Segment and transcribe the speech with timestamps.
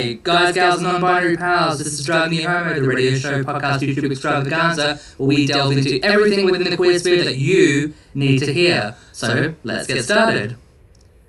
[0.00, 4.12] Hey, guys, gals, non-binary pals, this is Driving Me Homo, the radio show, podcast, YouTube
[4.12, 8.94] extravaganza, where we delve into everything within the queer sphere that you need to hear.
[9.10, 10.56] So, let's get started.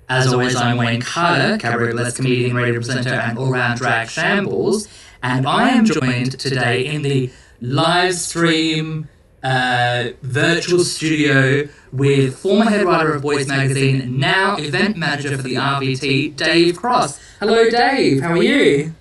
[0.08, 4.86] As always, I'm Wayne Carter, cabaret burlesque comedian, radio presenter, and all-round drag shambles,
[5.20, 9.08] and I am joined today in the live stream
[9.42, 15.54] uh, virtual studio with former head writer of Boyz Magazine, now event manager for the
[15.54, 17.20] RVT, Dave Cross.
[17.40, 18.20] Hello, Dave.
[18.20, 18.94] How are you?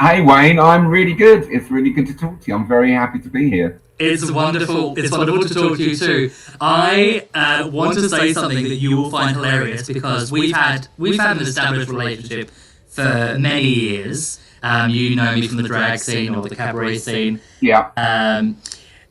[0.00, 1.44] Hey Wayne, I'm really good.
[1.48, 2.56] It's really good to talk to you.
[2.56, 3.80] I'm very happy to be here.
[4.00, 4.98] It's wonderful.
[4.98, 6.30] It's wonderful to talk to you too.
[6.60, 11.20] I uh, want to say something that you will find hilarious because we've had we've
[11.20, 12.50] had an established relationship
[12.88, 14.40] for many years.
[14.62, 17.40] Um, you know me from the drag scene or the cabaret scene.
[17.60, 17.90] Yeah.
[17.96, 18.56] Um,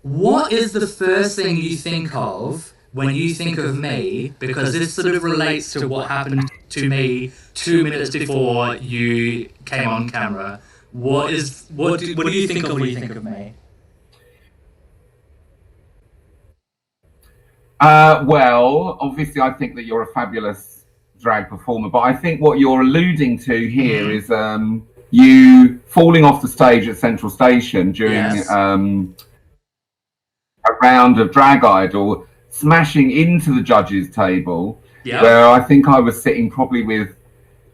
[0.01, 4.33] what is the first thing you think of when you think of me?
[4.39, 9.87] Because this sort of relates to what happened to me two minutes before you came
[9.87, 10.61] on camera.
[10.91, 11.99] What is what?
[11.99, 13.53] Do, what do you think of when you think of me?
[17.79, 20.85] Uh, well, obviously, I think that you're a fabulous
[21.19, 24.15] drag performer, but I think what you're alluding to here Mhm.
[24.15, 28.49] is um, you falling off the stage at Central Station during Yes.
[28.49, 29.15] um,
[30.67, 35.21] a round of Drag Idol, smashing into the judges' table, Yeah.
[35.21, 37.09] where I think I was sitting probably with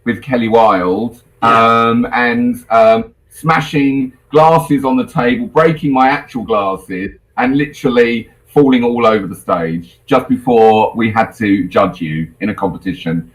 [0.06, 1.88] with Kelly Wilde, Yeah.
[1.90, 8.84] um, and um, smashing glasses on the table, breaking my actual glasses, and literally falling
[8.86, 13.30] all over the stage just before we had to judge you in a competition.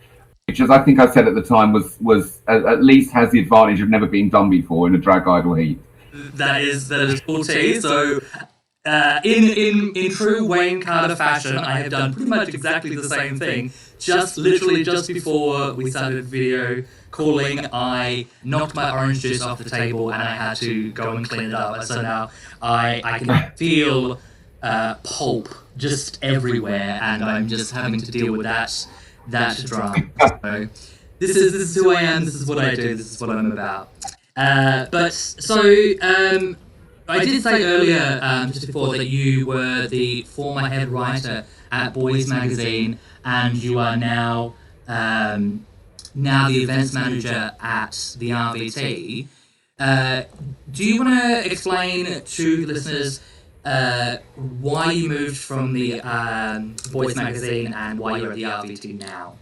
[0.52, 3.30] Which, as I think I said at the time, was was at, at least has
[3.30, 5.78] the advantage of never being done before in a drag idol heat.
[6.34, 7.80] That is that is tea.
[7.80, 8.20] So,
[8.84, 13.08] uh, in in in true Wayne Carter fashion, I have done pretty much exactly the
[13.08, 13.72] same thing.
[13.98, 19.70] Just literally just before we started video calling, I knocked my orange juice off the
[19.70, 21.82] table and I had to go and clean it up.
[21.84, 24.20] So now I I can feel
[24.62, 25.48] uh, pulp
[25.78, 28.86] just everywhere, and I'm just having to deal with that
[29.28, 30.10] that drama.
[30.42, 30.68] So
[31.18, 32.24] this is this is who I am.
[32.24, 32.94] This is what I do.
[32.94, 33.90] This is what I'm about.
[34.36, 35.60] Uh, but so
[36.00, 36.56] um,
[37.08, 41.94] I did say earlier, um, just before, that you were the former head writer at
[41.94, 44.54] Boyz Magazine, and you are now
[44.88, 45.66] um,
[46.14, 49.26] now the events manager at the RVT.
[49.78, 50.22] Uh,
[50.70, 53.20] do you want to explain to listeners
[53.64, 54.16] uh,
[54.60, 59.36] why you moved from the um, Boyz Magazine and why you're at the RVT now?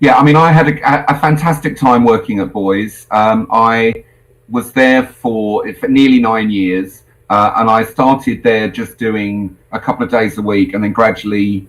[0.00, 3.06] Yeah, I mean, I had a, a fantastic time working at Boyz.
[3.12, 4.04] Um, I
[4.48, 9.80] was there for, for nearly nine years, uh, and I started there just doing a
[9.80, 11.66] couple of days a week, and then gradually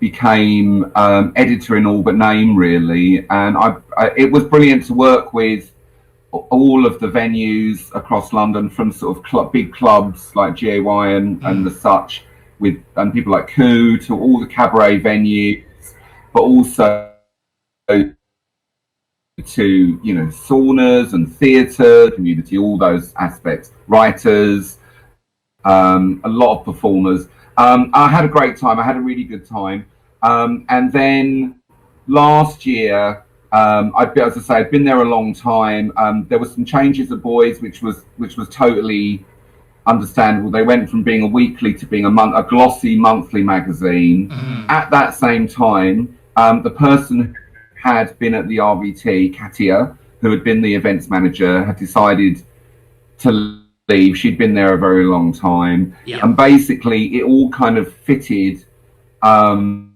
[0.00, 3.24] became um, editor in all but name, really.
[3.30, 5.70] And I, I, it was brilliant to work with
[6.50, 11.42] all of the venues across London, from sort of club, big clubs like GAY and,
[11.44, 12.24] and the such,
[12.58, 15.66] with and people like Coup to all the cabaret venues
[16.36, 17.14] but also
[17.88, 18.14] to
[20.02, 24.76] you know saunas and theatre community, all those aspects, writers,
[25.64, 27.28] um, a lot of performers.
[27.56, 28.78] Um, I had a great time.
[28.78, 29.86] I had a really good time.
[30.22, 31.58] Um, and then
[32.06, 33.24] last year,
[33.56, 35.92] um, I'd be, as I say, I've been there a long time.
[35.96, 39.24] Um, there were some changes of Boyz, which was which was totally
[39.86, 40.50] understandable.
[40.50, 44.18] They went from being a weekly to being a month, a glossy monthly magazine.
[44.68, 45.96] At that same time,
[46.36, 47.34] um, the person who
[47.90, 52.42] had been at the RVT, Katia, who had been the events manager, had decided
[53.18, 53.30] to
[53.88, 54.18] leave.
[54.18, 56.18] She'd been there a very long time, Yeah.
[56.22, 58.64] and basically, it all kind of fitted
[59.22, 59.94] um,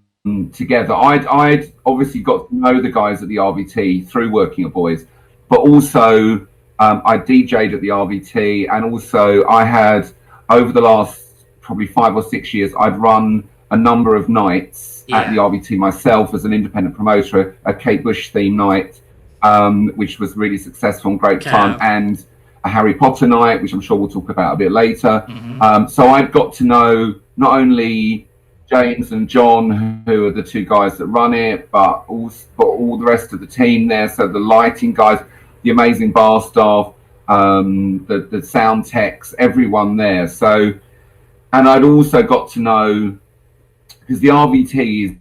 [0.52, 0.94] together.
[0.94, 5.06] I'd, I'd obviously got to know the guys at the RVT through working at Boyz,
[5.48, 6.46] but also
[6.78, 10.10] um, I DJ'd at the RVT, and also I had
[10.48, 11.22] over the last
[11.60, 16.34] probably five or six years, I'd run a number of nights at the RVT myself
[16.34, 19.00] as an independent promoter, a Kate Bush theme night,
[19.42, 21.50] um, which was really successful and great Okay.
[21.50, 22.24] fun, and
[22.64, 25.24] a Harry Potter night, which I'm sure we'll talk about a bit later.
[25.28, 25.62] Mhm.
[25.62, 28.26] Um, so I've got to know not only
[28.70, 32.96] James and John, who are the two guys that run it, but also but all
[32.98, 34.08] the rest of the team there.
[34.08, 35.20] So the lighting guys,
[35.62, 36.92] the amazing bar staff,
[37.28, 40.28] um, the the sound techs, everyone there.
[40.28, 40.72] So,
[41.52, 43.18] and I'd also got to know
[44.00, 45.16] because the RVT is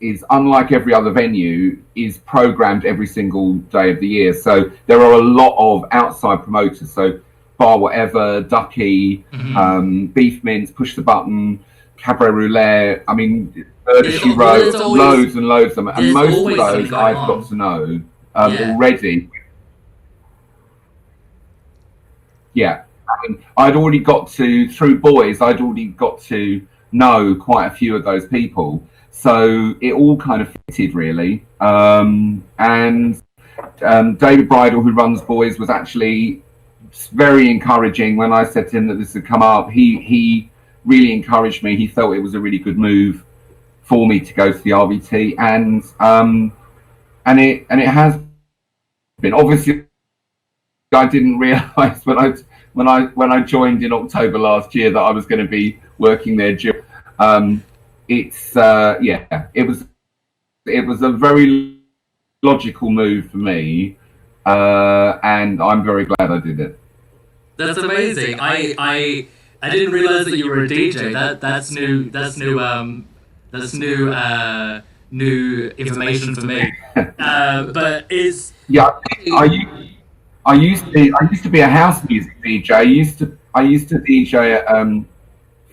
[0.00, 5.00] is unlike every other venue is programmed every single day of the year so there
[5.00, 7.20] are a lot of outside promoters so
[7.58, 9.56] bar Wotever Duckie Mhm.
[9.56, 11.60] um, beef mince push the button
[11.98, 13.04] Cabaret Roulette.
[13.08, 16.92] I mean, Murder She Wrote, always- loads and loads of them, and most of those
[16.92, 17.26] I've on.
[17.40, 18.00] got to know
[18.34, 18.70] um, Yeah.
[18.72, 19.28] already.
[22.54, 25.40] Yeah, I mean, I'd already got to through Boyz.
[25.40, 30.42] I'd already got to know quite a few of those people, so it all kind
[30.42, 31.44] of fitted really.
[31.60, 33.20] Um, and
[33.82, 36.42] um, David Bridle, who runs Boyz, was actually
[37.12, 39.70] very encouraging when I said to him that this had come up.
[39.70, 40.50] He he
[40.88, 41.76] really encouraged me.
[41.76, 43.24] He felt it was a really good move
[43.82, 46.52] for me to go to the RVT, and um,
[47.26, 48.18] and it and it has
[49.20, 49.84] been obviously.
[50.92, 52.32] I didn't realise when I
[52.72, 55.78] when I when I joined in October last year that I was going to be
[55.98, 56.56] working there.
[57.18, 57.62] Um,
[58.08, 59.84] it's uh, yeah, it was
[60.66, 61.78] it was a very
[62.42, 63.98] logical move for me,
[64.46, 66.78] uh, and I'm very glad I did it.
[67.56, 68.38] That's amazing.
[68.40, 69.28] I I
[69.62, 71.12] I didn't realize that you were a DJ.
[71.12, 72.10] That that's new.
[72.10, 72.60] That's new.
[72.60, 73.06] Um,
[73.50, 74.12] that's new.
[74.12, 76.72] Uh, new information for me.
[77.18, 78.90] Uh, but is Yeah,
[79.32, 79.88] I u-
[80.44, 82.70] I used to be, I used to be a house music DJ.
[82.70, 85.06] I used to I used to DJ at um,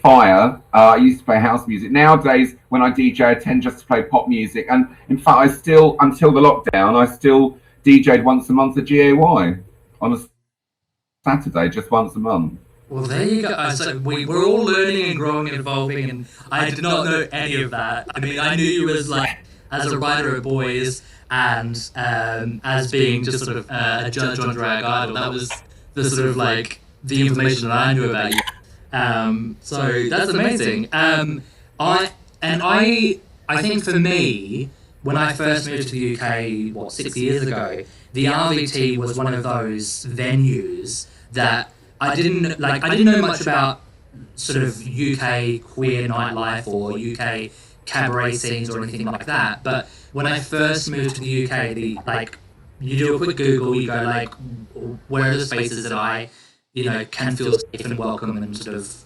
[0.03, 0.61] Fire.
[0.73, 1.91] Uh, I used to play house music.
[1.91, 4.67] Nowadays, when I DJ, I tend just to play pop music.
[4.69, 8.85] And in fact, I still until the lockdown, I still DJ'd once a month at
[8.85, 9.63] GAY on
[10.01, 10.17] a
[11.23, 12.59] Saturday, just once a month.
[12.89, 13.69] Well, there you go.
[13.71, 17.61] So we we're all learning and growing and evolving, and I did not know any
[17.63, 18.07] of that.
[18.13, 19.39] I mean, I knew you as like
[19.71, 21.01] as a writer of Boyz
[21.31, 25.15] and um, as being just sort of uh, a judge on Drag Idol.
[25.15, 25.51] That was
[25.95, 28.41] the sort of like the information that I knew about you.
[28.93, 30.89] Um, so that's amazing.
[30.91, 31.41] Um,
[31.79, 32.11] I
[32.43, 34.69] and I I think for me,
[35.01, 37.83] when I first moved to the UK, what six years ago,
[38.13, 42.83] the RVT was one of those venues that I didn't like.
[42.83, 43.81] I didn't know much about
[44.35, 47.51] sort of UK queer nightlife or UK
[47.85, 49.63] cabaret scenes or anything like that.
[49.63, 52.37] But when I first moved to the UK, the like
[52.79, 54.33] you do a quick Google, you go like,
[55.07, 56.29] where are the spaces that I,
[56.73, 59.05] you know, can feel safe and welcome and sort of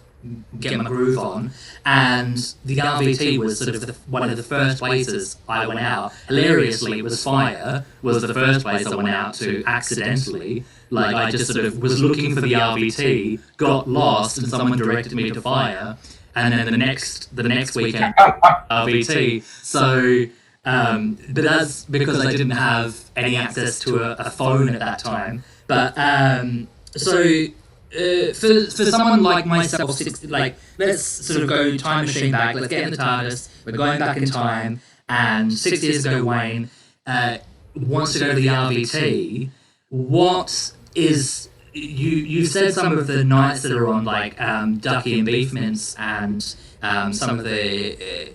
[0.59, 1.51] get my groove on.
[1.85, 6.13] And the RVT was sort of the, one of the first places I went out.
[6.27, 10.65] Hilariously, it was Fire was the first place I went out to accidentally.
[10.89, 15.13] Like I just sort of was looking for the RVT, got lost, and someone directed
[15.13, 15.97] me to Fire.
[16.35, 18.13] And then the next the next weekend
[18.71, 19.43] RVT.
[19.43, 20.25] So,
[20.65, 24.99] um, but that's because I didn't have any access to a, a phone at that
[24.99, 25.43] time.
[25.67, 32.05] But um, so uh, for for someone like myself, like let's sort of go time
[32.05, 32.55] machine back.
[32.55, 33.49] Let's get in the TARDIS.
[33.65, 36.69] We're going back in time, and six years ago, Wayne
[37.05, 37.39] uh,
[37.75, 39.49] wants to go to the RVT.
[39.89, 45.17] What is you you said some of the nights that are on like um, Duckie
[45.17, 48.29] and Beef and um, some of the uh,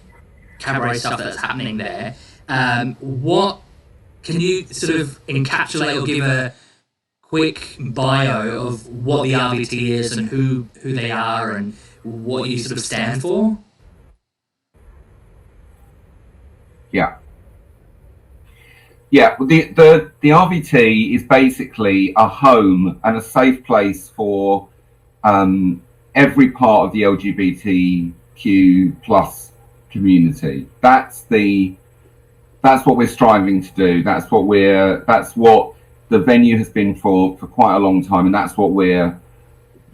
[0.58, 2.14] cabaret stuff that's happening there.
[2.48, 3.60] Um, what
[4.22, 6.54] can you sort of encapsulate or give a
[7.22, 12.58] quick bio of what the RVT is and who who they are and what you
[12.58, 13.58] sort of stand for?
[16.90, 17.16] Yeah.
[19.14, 24.68] Yeah, the, the, the RVT is basically a home and a safe place for
[25.22, 25.80] um,
[26.16, 29.52] every part of the LGBTQ plus
[29.88, 30.66] community.
[30.80, 31.76] That's the
[32.60, 34.02] that's what we're striving to do.
[34.02, 35.76] That's what we're that's what
[36.08, 39.16] the venue has been for for quite a long time, and that's what we're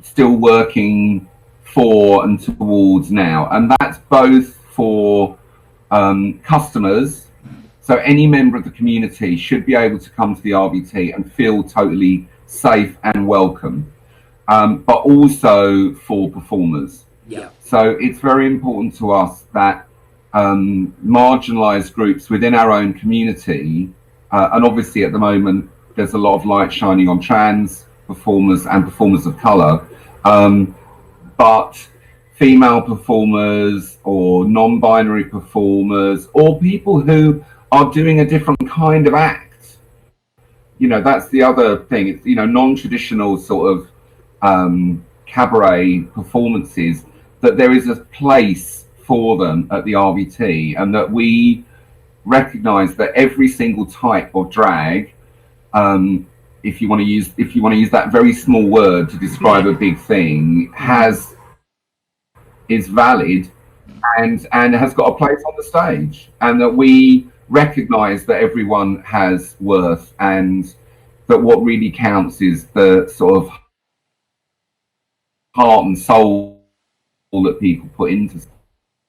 [0.01, 1.29] still working
[1.63, 3.51] for and towards now.
[3.51, 5.37] And that's both for
[5.91, 7.27] um, customers.
[7.91, 11.33] So any member of the community should be able to come to the RVT and
[11.33, 13.93] feel totally safe and welcome,
[14.47, 17.07] um, but also for performers.
[17.27, 17.49] Yeah.
[17.59, 19.89] So it's very important to us that
[20.35, 23.91] um, marginalised groups within our own community,
[24.31, 28.67] uh, and obviously at the moment there's a lot of light shining on trans performers
[28.67, 29.85] and performers of colour,
[30.25, 30.77] um,
[31.37, 31.75] but
[32.37, 39.77] female performers or non-binary performers or people who are doing a different kind of act.
[40.79, 42.09] You know, that's the other thing.
[42.09, 43.89] It's you know non-traditional sort of
[44.43, 47.05] um, cabaret performances
[47.41, 51.65] that there is a place for them at the RVT, and that we
[52.25, 55.15] recognise that every single type of drag,
[55.73, 56.27] um,
[56.63, 59.19] if you want to use if you want to use that very small word to
[59.19, 61.35] describe a big thing, has
[62.69, 63.51] is valid
[64.19, 69.03] and and has got a place on the stage, and that we recognise that everyone
[69.03, 70.75] has worth, and
[71.27, 73.51] that what really counts is the sort of
[75.55, 76.65] heart and soul
[77.33, 78.41] that people put into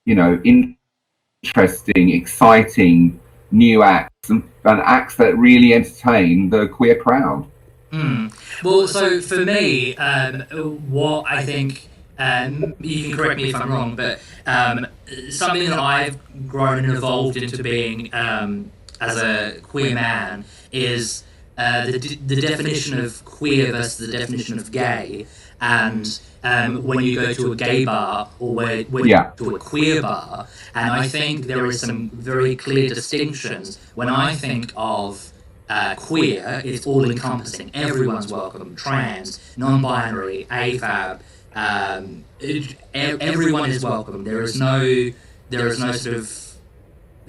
[0.05, 3.19] you know, interesting, exciting
[3.51, 7.47] new acts and, and acts that really entertain the queer crowd.
[7.91, 8.33] Mm.
[8.63, 10.41] Well, so for me, um,
[10.89, 11.89] what I think,
[12.21, 14.85] um, you can correct me if I'm wrong, but um,
[15.29, 21.23] something that I've grown and evolved into being um, as a queer man is
[21.57, 21.97] uh, the,
[22.27, 25.25] the definition of queer versus the definition of gay.
[25.59, 29.31] And um, when you go to a gay bar or when, when yeah.
[29.31, 33.79] you go to a queer bar, and I think there is some very clear distinctions.
[33.95, 35.31] When I think of
[35.69, 37.71] uh, queer, it's all encompassing.
[37.73, 38.75] Everyone's welcome.
[38.75, 41.21] Trans, non-binary, AFAB.
[41.53, 44.23] Um, it, everyone is welcome.
[44.23, 45.11] There is no,
[45.49, 46.51] there is no sort of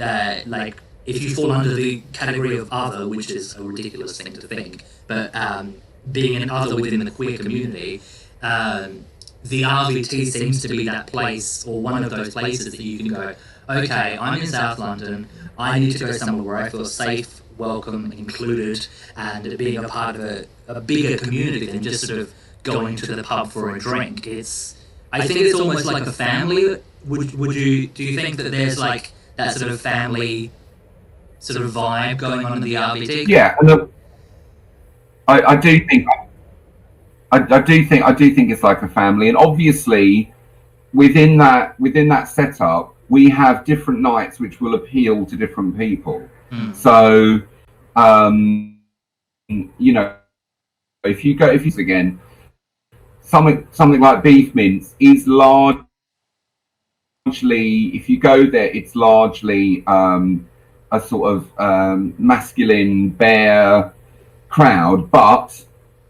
[0.01, 0.77] uh, like
[1.07, 4.85] if you fall under the category of other, which is a ridiculous thing to think,
[5.07, 5.75] but um,
[6.11, 8.01] being an other within the queer community,
[8.43, 9.05] um,
[9.45, 13.09] the RVT seems to be that place or one of those places that you can
[13.09, 13.35] go,
[13.69, 18.13] okay, I'm in South London, I need to go somewhere where I feel safe, welcome,
[18.13, 18.87] included,
[19.17, 23.15] and being a part of a, a bigger community than just sort of going to
[23.15, 24.27] the pub for a drink.
[24.27, 24.77] It's,
[25.13, 26.77] I think it's almost like a family.
[27.07, 30.53] Would, would you, do you think that there's like that sort of family
[31.43, 33.27] sort of vibe going on in the RVT.
[33.27, 33.89] Yeah, and the,
[35.27, 36.07] I, I do think
[37.33, 40.33] I, I do think I do think it's like a family, and obviously
[40.95, 46.29] within that within that setup, we have different nights which will appeal to different people.
[46.51, 46.75] Mm.
[46.75, 47.41] So,
[47.97, 48.79] um,
[49.49, 50.17] you know,
[51.05, 52.21] if you go if you again,
[53.33, 55.87] something something like beef mince is largely
[57.95, 60.47] if you go there, it's largely um,
[60.91, 63.95] a sort of um, masculine bear
[64.49, 65.65] crowd, but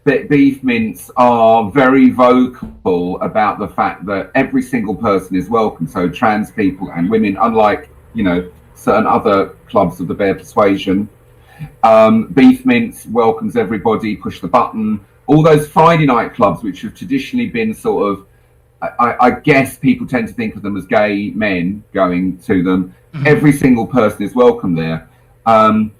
[0.05, 5.87] Beef mince are very vocal about the fact that every single person is welcome.
[5.87, 11.07] So trans people and women, unlike you know certain other clubs of the bear persuasion,
[11.83, 14.17] um, Beef mince welcomes everybody.
[14.17, 14.99] Push the button.
[15.27, 18.25] All those Friday night clubs, which have traditionally been sort of
[18.99, 22.93] I, I, guess people tend to think of them as gay men going to them.
[23.13, 23.27] Mm-hmm.
[23.27, 25.07] Every single person is welcome there.
[25.45, 25.91] Um,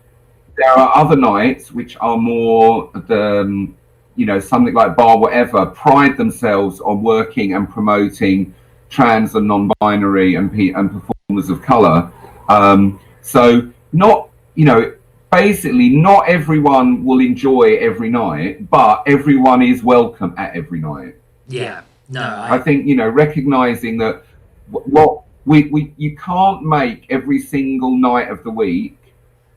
[0.58, 3.78] there are other nights which are more the, um,
[4.16, 8.54] you know, something like Bar Wotever pride themselves on working and promoting
[8.90, 12.12] trans and non-binary and, and performers of color.
[12.50, 14.94] Um, so not, you know,
[15.34, 21.16] basically not everyone will enjoy every night, but everyone is welcome at every night.
[21.48, 21.82] Yeah.
[22.10, 24.24] No, I, I think you know recognizing that
[24.70, 28.98] what we, we you can't make every single night of the week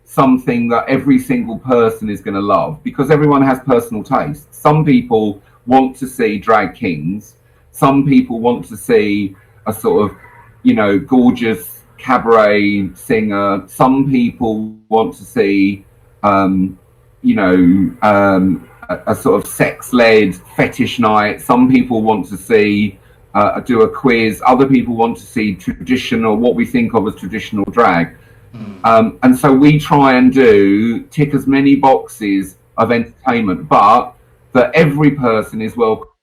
[0.05, 4.55] something that every single person is going to love because everyone has personal taste.
[4.55, 7.35] Some people want to see drag kings.
[7.73, 9.35] Some people want to see
[9.67, 10.17] a sort of,
[10.63, 13.67] you know, gorgeous cabaret singer.
[13.67, 15.85] Some people want to see,
[16.23, 16.79] um,
[17.23, 17.55] you know,
[18.03, 21.41] um, a, a sort of sex-led fetish night.
[21.41, 22.99] Some people want to see
[23.35, 24.43] uh, do a quiz.
[24.47, 28.17] Other people want to see traditional, what we think of as traditional drag.
[28.55, 28.85] Mm.
[28.85, 34.15] Um, and so we try and do tick as many boxes of entertainment, but
[34.53, 36.16] that every person is welcome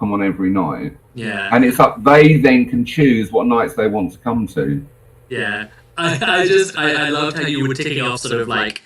[0.00, 0.96] on every night.
[1.14, 1.48] Yeah.
[1.52, 4.84] And it's up, they then can choose what nights they want to come to.
[5.28, 5.68] Yeah.
[5.96, 8.82] I, I just, I, I loved how you were ticking off sort of like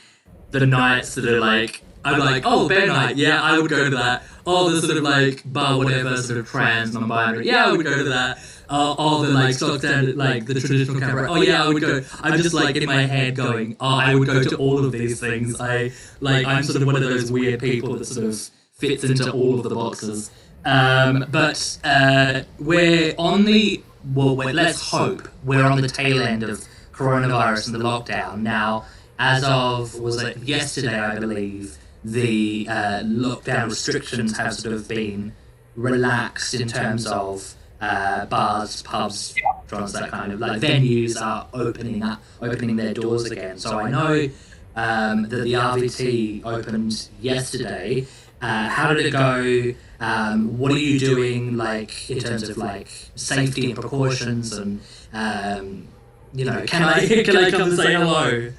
[0.50, 3.96] the nights that are like I'm like, oh, bear night, yeah, I would go to
[3.96, 4.22] that.
[4.46, 7.96] Oh, the sort of like bar, whatever, sort of trans, non-binary, yeah, I would go
[7.96, 8.38] to that.
[8.70, 11.28] Uh, all the like stock standard, like the traditional cabaret.
[11.28, 12.02] Oh yeah, I would go.
[12.20, 15.20] I'm just like in my head going, oh, I would go to all of these
[15.20, 15.60] things.
[15.60, 18.38] I like, I'm sort of one of those weird people that sort of
[18.74, 20.30] fits into all of the boxes.
[20.64, 23.82] Um, but uh, we're on the
[24.14, 28.84] well, let's hope we're on the tail end of coronavirus and the lockdown now.
[29.18, 35.32] As of was it yesterday, I believe the uh, lockdown restrictions have sort of been
[35.74, 39.34] relaxed in terms of uh, bars, pubs,
[39.70, 43.58] restaurants, that kind of like venues are opening up, opening their doors again.
[43.58, 44.28] So I know
[44.76, 48.06] um, that the RVT opened yesterday.
[48.40, 49.74] Uh, how did it go?
[50.00, 54.80] Um, what are you doing, like in terms of like safety and precautions, and
[55.12, 55.88] um,
[56.32, 58.52] you know, can I can I come and say hello?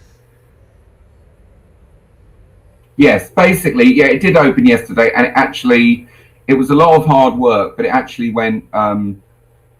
[2.98, 6.08] Yes, basically, yeah, it did open yesterday, and it actually
[6.48, 9.24] it was a lot of hard work, but it actually went um,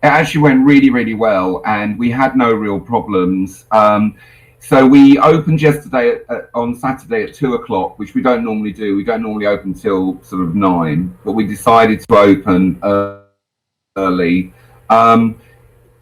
[0.02, 3.66] it actually went really, really well, and we had no real problems.
[3.72, 4.16] Um,
[4.60, 8.74] so we opened yesterday at, at, on Saturday at two o'clock, which we don't normally
[8.74, 8.96] do.
[8.96, 12.80] We don't normally open till sort of nine, but we decided to open
[13.98, 14.54] early.
[14.90, 15.40] Um,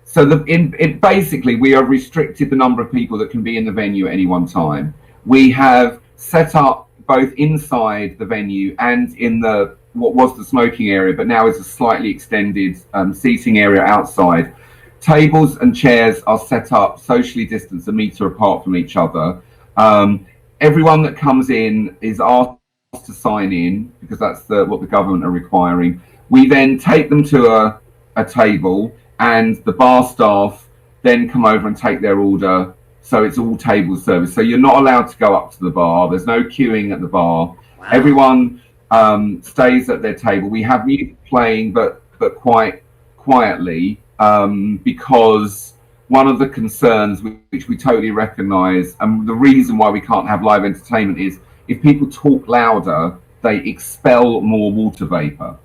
[0.04, 3.58] so the in it basically we are restricted the number of people that can be
[3.58, 4.94] in the venue at any one time.
[5.26, 10.90] We have set up both inside the venue and in the what was the smoking
[10.90, 14.56] area, but now is a slightly extended um, seating area outside.
[15.00, 19.42] Tables and chairs are set up socially distanced a meter apart from each other.
[19.78, 20.26] Um,
[20.60, 22.58] everyone that comes in is asked
[23.06, 26.02] to sign in because that's the, what the government are requiring.
[26.30, 27.80] We then take them to a,
[28.16, 30.68] a table and the bar staff
[31.04, 32.74] then come over and take their order.
[33.02, 34.34] So it's all table service.
[34.34, 36.10] So you're not allowed to go up to the bar.
[36.10, 37.56] There's no queuing at the bar.
[37.78, 37.88] Wow.
[37.92, 38.62] Everyone
[38.92, 40.50] um, stays at their table.
[40.50, 42.84] We have music playing, but but quite
[43.16, 45.74] quietly um, because
[46.08, 50.44] one of the concerns which, we totally recognise and the reason why we can't have
[50.44, 55.60] live entertainment is if people talk louder, they expel more water vapour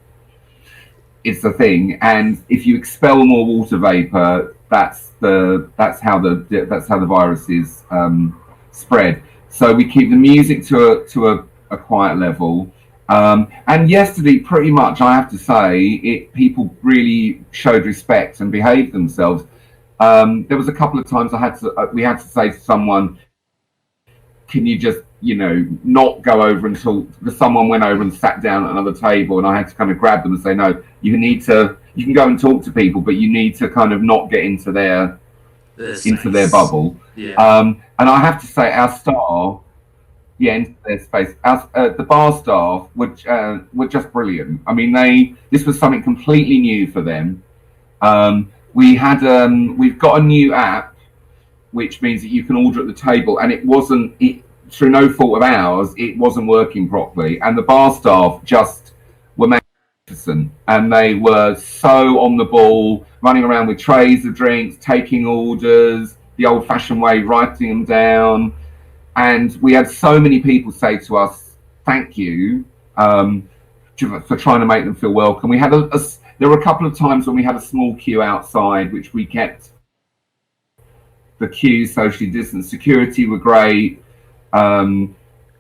[1.25, 1.99] it's the thing.
[2.03, 7.07] And if you expel more water vapor, that's the that's how the that's how the
[7.07, 8.41] virus is um,
[8.71, 9.23] spread.
[9.49, 12.73] So we keep the music to a to a, a quiet level.
[13.13, 18.51] Um, and yesterday, pretty much, I have to say, it people really showed respect and
[18.51, 19.45] behaved themselves.
[20.01, 22.49] Um, there was a couple of times I had to uh, we had to say
[22.49, 23.19] to someone,
[24.49, 28.65] "Can you just you know not go over until someone went over and sat down
[28.65, 31.19] at another table?" And I had to kind of grab them and say, "No, you
[31.19, 34.03] need to you can go and talk to people, but you need to kind of
[34.03, 35.21] not get into their
[35.77, 37.35] This into their bubble." Yeah.
[37.35, 39.61] Um, and I have to say, our staff,
[40.43, 41.37] yeah, into their space.
[41.45, 44.61] Our, uh, the bar staff which uh, were just brilliant.
[44.67, 47.45] I mean, they this was something completely new for them.
[48.01, 50.97] Um, we had um, we've got a new app,
[51.71, 55.09] which means that you can order at the table, and it wasn't it through no
[55.09, 58.95] fault of ours, it wasn't working properly, and the bar staff just
[59.37, 64.77] were magnificent, and they were so on the ball, running around with trays of drinks,
[64.81, 68.53] taking orders the old fashioned way, writing them down.
[69.17, 72.65] And we had so many people say to us, thank you
[72.97, 73.49] um,
[74.27, 75.51] for trying to make them feel welcome.
[75.51, 76.01] We had a, a
[76.39, 79.25] there were a couple of times when we had a small queue outside, which we
[79.25, 79.71] kept
[81.39, 82.71] the queue socially distanced.
[82.71, 84.03] Security were great.
[84.53, 85.15] Um,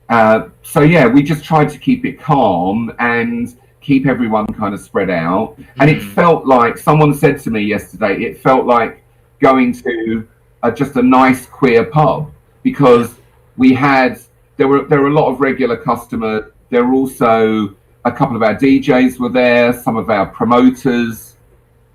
[0.08, 4.80] uh, so yeah, we just tried to keep it calm and keep everyone kind of
[4.80, 5.56] spread out.
[5.80, 6.12] And it Mhm.
[6.12, 9.02] felt like someone said to me yesterday, it felt like
[9.40, 10.26] going to
[10.62, 12.30] uh, just a nice queer pub
[12.62, 13.16] because
[13.56, 14.18] we had
[14.56, 16.50] there were there were a lot of regular customers.
[16.70, 19.72] There were also a couple of our DJs were there.
[19.72, 21.36] Some of our promoters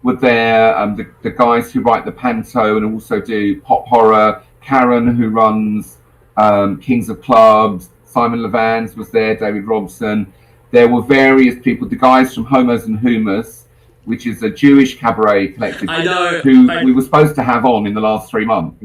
[0.03, 0.77] were there.
[0.77, 4.43] Um, the, the guys who write the panto and also do pop horror.
[4.61, 5.97] Karen, who runs
[6.35, 7.89] um, Kings of Clubs.
[8.05, 9.35] Simon Levans was there.
[9.35, 10.31] David Robson.
[10.71, 11.87] There were various people.
[11.87, 13.63] The guys from Homos and Hummus,
[14.05, 16.39] which is a Jewish cabaret collective I know.
[16.43, 18.83] who I- we were supposed to have on in the last three months,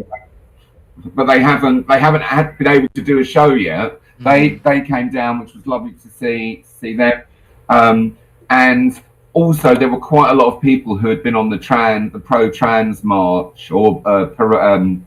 [0.96, 1.88] but they haven't.
[1.88, 4.00] They haven't had, been able to do a show yet.
[4.20, 4.68] They Mm-hmm.
[4.68, 7.22] they came down, which was lovely to see see them,
[7.68, 8.16] um,
[8.50, 9.00] and
[9.33, 12.18] also there were quite a lot of people who had been on the trans the
[12.20, 15.07] pro trans march or uh, pro, um,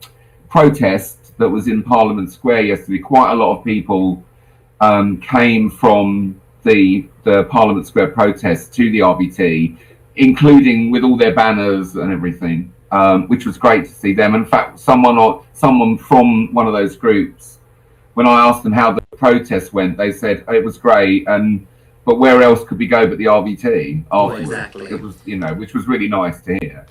[0.50, 3.00] protest that was in Parliament Square yesterday.
[3.00, 4.24] Quite a lot of people
[4.82, 9.78] um, came from the the Parliament Square protest to the RVT,
[10.16, 14.36] including with all their banners and everything, um, which was great to see them.
[14.36, 17.60] In fact, someone or someone from one of those groups,
[18.14, 21.68] when I asked them how the protest went, they said it was great, and
[22.06, 24.50] but where else could we go but the RVT afterwards?
[24.50, 24.86] exactly.
[24.86, 26.86] It was you know, which was really nice to hear.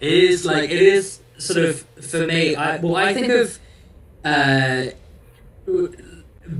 [0.00, 2.54] It is like it is sort of for me.
[2.54, 3.58] I well, I think of
[4.22, 4.86] uh,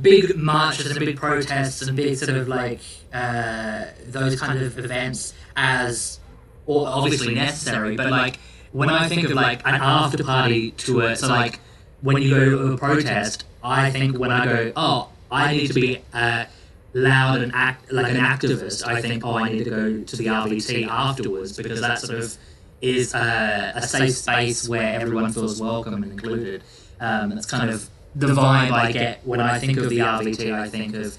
[0.01, 2.81] big marches and big protests and big sort of like
[3.13, 6.21] uh, those kind of events as
[6.65, 7.95] or obviously necessary.
[7.95, 8.39] But like
[8.73, 11.61] when I think of like an after party to it, so like
[12.01, 15.75] when you go to a protest, I think when I go, oh, I need to
[15.75, 16.03] be.
[16.13, 16.45] Uh,
[16.93, 20.27] loud and act like an activist, I think, oh, I need to go to the
[20.27, 22.37] RVT afterwards because that sort of
[22.81, 26.63] is uh, a safe space where everyone feels welcome and included.
[27.01, 30.53] Um, it's kind of the vibe I get when I think of the RVT.
[30.53, 31.17] I think of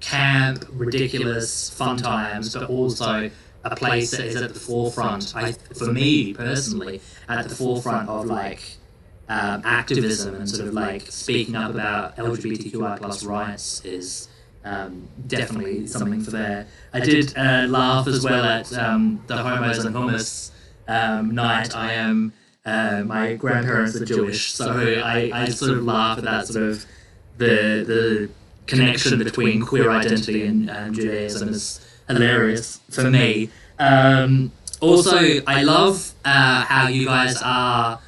[0.00, 3.30] camp, ridiculous, fun times, but also
[3.64, 5.34] a place that is at the forefront.
[5.36, 8.62] I, for me personally, at the forefront of like
[9.28, 14.28] um, activism and sort of like speaking up about LGBTQI plus rights is
[14.64, 16.66] um, definitely something for there.
[16.92, 20.50] I did uh, laugh as well at um, the homos and hummus
[20.86, 21.76] um, night.
[21.76, 22.32] I am
[22.64, 26.84] uh, my grandparents are Jewish, so I, I sort of laugh at that sort of
[27.38, 28.30] the the
[28.66, 33.50] connection between queer identity and, and Judaism is hilarious for me.
[33.78, 38.00] Um, also, I love uh, how you guys are,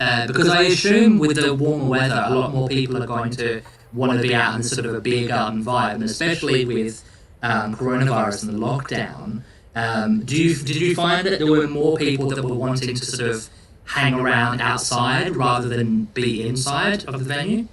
[0.00, 3.62] uh, because I assume with the warmer weather, a lot more people are going to
[3.92, 7.02] want to be out in sort of a beer garden vibe, and especially with
[7.42, 9.42] um, coronavirus and the lockdown.
[9.76, 13.04] Um, do you did you find that there were more people that were wanting to
[13.04, 13.48] sort of
[13.84, 17.66] hang around outside rather than be inside of the venue?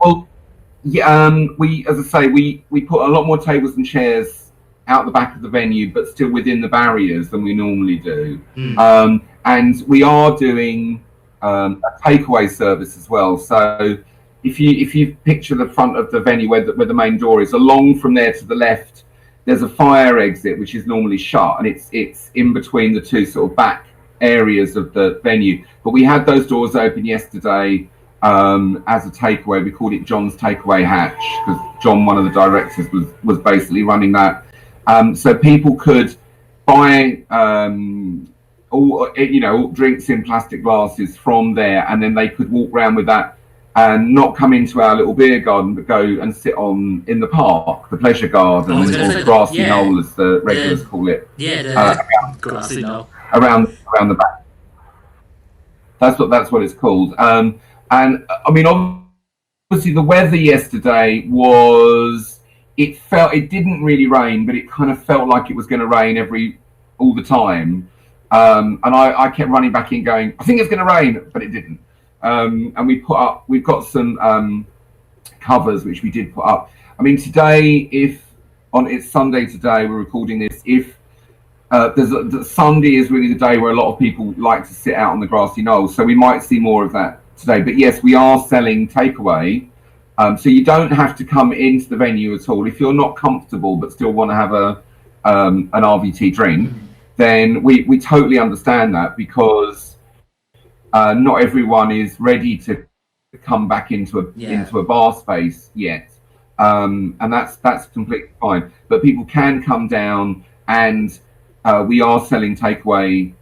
[0.00, 0.28] Well,
[0.84, 4.52] yeah, um, we, as I say, we, we put a lot more tables and chairs
[4.88, 8.40] out the back of the venue, but still within the barriers than we normally do.
[8.56, 8.78] Mm.
[8.78, 11.04] Um, and we are doing
[11.40, 13.38] um, a takeaway service as well.
[13.38, 13.98] So
[14.42, 17.16] if you if you picture the front of the venue where the, where the main
[17.16, 19.04] door is, along from there to the left,
[19.44, 23.24] there's a fire exit which is normally shut, and it's it's in between the two
[23.26, 23.86] sort of back
[24.20, 25.64] areas of the venue.
[25.84, 27.88] But we had those doors open yesterday
[28.22, 29.64] um, as a takeaway.
[29.64, 33.82] We called it John's Takeaway Hatch because John, one of the directors, was was basically
[33.82, 34.44] running that.
[34.86, 36.16] Um, so people could
[36.66, 38.32] buy um,
[38.70, 42.94] all you know drinks in plastic glasses from there, and then they could walk around
[42.94, 43.38] with that
[43.74, 47.26] and not come into our little beer garden, but go and sit on in the
[47.26, 49.68] park, the pleasure garden, or gonna grassy yeah.
[49.70, 50.86] knoll as the regulars Yeah.
[50.86, 51.96] call it Yeah, the Uh,
[52.40, 53.08] grassy knoll.
[53.32, 54.44] around around the back.
[56.00, 57.14] That's what that's what it's called.
[57.16, 57.60] Um,
[57.92, 62.40] and I mean, obviously, the weather yesterday was.
[62.78, 65.80] It felt it didn't really rain, but it kind of felt like it was going
[65.80, 66.58] to rain every
[66.96, 67.86] all the time.
[68.30, 71.20] Um, and I, I kept running back in, going, "I think it's going to rain,"
[71.34, 71.78] but it didn't.
[72.22, 74.66] Um, and we put up, we've got some um,
[75.40, 76.70] covers which we did put up.
[76.98, 78.24] I mean, today, if
[78.72, 80.62] on it's Sunday today, we're recording this.
[80.64, 80.96] If
[81.70, 84.72] uh, there's a, Sunday is really the day where a lot of people like to
[84.72, 87.60] sit out on the grassy knoll, so we might see more of that today.
[87.60, 89.68] But yes, we are selling takeaway,
[90.18, 93.16] um, so you don't have to come into the venue at all if you're not
[93.16, 94.82] comfortable but still want to have a
[95.24, 96.70] um, an RVT drink.
[97.16, 99.96] Then we we totally understand that because
[100.92, 102.86] uh, not everyone is ready to
[103.42, 104.50] come back into a Yeah.
[104.50, 106.10] into a bar space yet,
[106.58, 108.72] um, and that's that's completely fine.
[108.88, 111.18] But people can come down and
[111.64, 113.32] uh, we are selling takeaway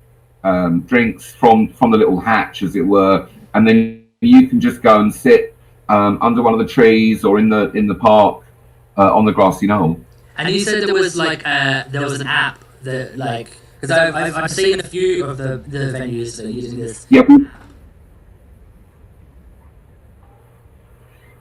[0.45, 4.83] um, drinks from from the little hatch, as it were, and then you can just
[4.83, 5.55] go and sit
[5.89, 8.45] um, under one of the trees or in the in the park
[8.99, 9.99] uh, on the grassy knoll.
[10.37, 14.15] And you said there was like uh, there was an app that like because I've,
[14.15, 17.07] I've I've seen a few of the, the venues that are using this.
[17.11, 17.47] We-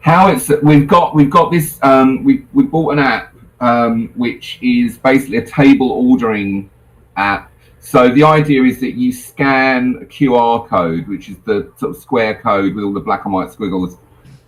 [0.02, 4.58] How it's we've got we've got this um, we we bought an app um, which
[4.62, 6.70] is basically a table ordering
[7.18, 7.49] app.
[7.90, 11.98] So the idea is that you scan a QR code, which is the sort of
[12.00, 13.98] square code with all the black and white squiggles.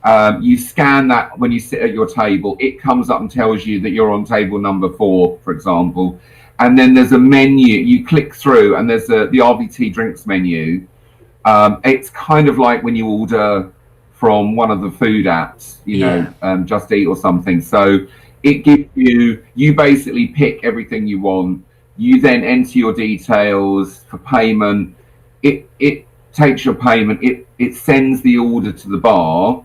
[0.03, 2.55] Um, you scan that when you sit at your table.
[2.59, 6.19] It comes up and tells you that you're on table number four, for example.
[6.59, 7.77] And then there's a menu.
[7.79, 10.85] You click through, and there's a, the RVT drinks menu.
[11.43, 13.71] Um, it's kind of like when you order
[14.11, 16.15] from one of the food apps, you Yeah.
[16.15, 17.59] know, um, Just Eat or something.
[17.59, 18.05] So
[18.43, 21.65] it gives you, you basically pick everything you want.
[22.01, 24.95] You then enter your details for payment.
[25.43, 27.23] It it takes your payment.
[27.23, 29.63] It it sends the order to the bar,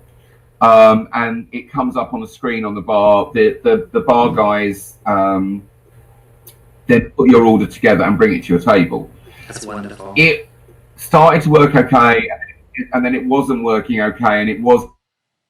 [0.61, 3.31] um, and it comes up on the screen on the bar.
[3.33, 5.67] The the, the bar guys um,
[6.87, 9.11] then put your order together and bring it to your table
[9.47, 10.13] That's wonderful.
[10.17, 10.51] it
[10.97, 12.29] started to work okay
[12.93, 14.87] and then it wasn't working okay and it was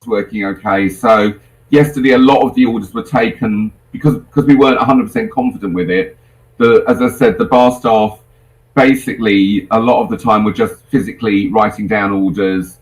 [0.07, 1.33] working okay so
[1.71, 5.91] yesterday a lot of the orders were taken because because we weren't 100% confident with
[5.91, 6.17] it
[6.59, 8.21] the as i said the bar staff
[8.75, 12.79] basically a lot of the time were just physically writing down orders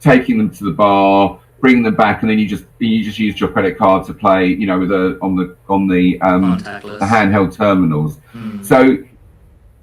[0.00, 3.40] taking them to the bar bringing them back and then you just you just used
[3.40, 6.98] your credit card to play you know with a on the on the um the
[7.00, 8.62] handheld terminals Hmm.
[8.62, 8.98] so,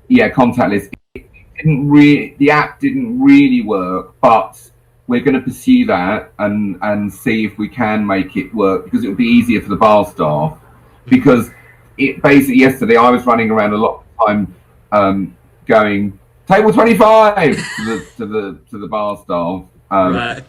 [0.10, 0.92] yeah, contactless.
[1.16, 1.26] It
[1.58, 4.60] didn't really, the app didn't really work, but
[5.08, 9.04] we're going to pursue that and and see if we can make it work because
[9.04, 10.58] it would be easier for the bar staff.
[11.06, 11.50] Because
[11.98, 14.56] it basically yesterday I was running around a lot of time,
[14.92, 19.66] um, going table twenty five to the to the to the bar staff.
[19.92, 20.44] Um, right.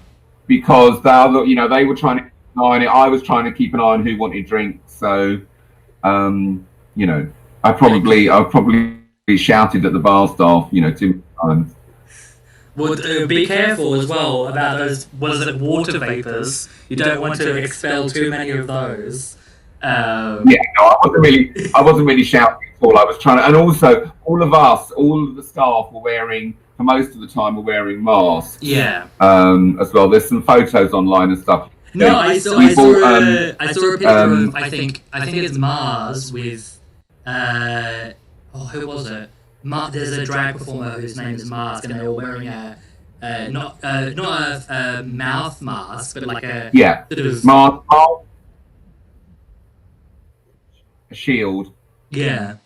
[0.46, 2.86] because they are, you know, they were trying to keep an eye on it.
[2.86, 4.94] I was trying to keep an eye on who wanted drinks.
[4.94, 5.38] So,
[6.02, 7.28] um, you know,
[7.62, 8.96] I probably, I probably
[9.36, 11.74] shouted at the bar staff, you know, too many times.
[12.76, 15.06] Well, uh, be careful as well about those.
[15.18, 16.68] Was it water vapors?
[16.88, 19.36] You don't want to expel too many of those.
[19.84, 22.98] Um, Yeah, no, I wasn't really, I wasn't really shouting at all.
[22.98, 26.56] I was trying to, and also all of us, all of the staff were wearing,
[26.76, 29.06] for most of the time, were wearing masks yeah.
[29.20, 30.08] um, as well.
[30.08, 31.70] There's some photos online and stuff.
[31.92, 34.68] No, I saw, I saw, bought, a, um, I saw a picture um, of I
[34.68, 36.80] think I think it's Mars with
[37.24, 38.10] uh
[38.52, 39.30] oh who was it?
[39.62, 42.76] Mar- there's a drag performer whose name is Mars, and they're all wearing a
[43.22, 47.80] uh, not uh, not a, a mouth mask, but like a Yeah, sort of Mars,
[47.88, 48.23] Mars,
[51.14, 51.72] a shield.
[52.10, 52.56] yeah.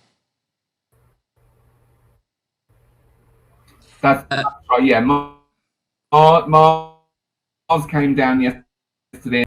[4.01, 4.85] That's, Uh, that's right.
[4.85, 9.45] Yeah, Mars, Mars came down yesterday.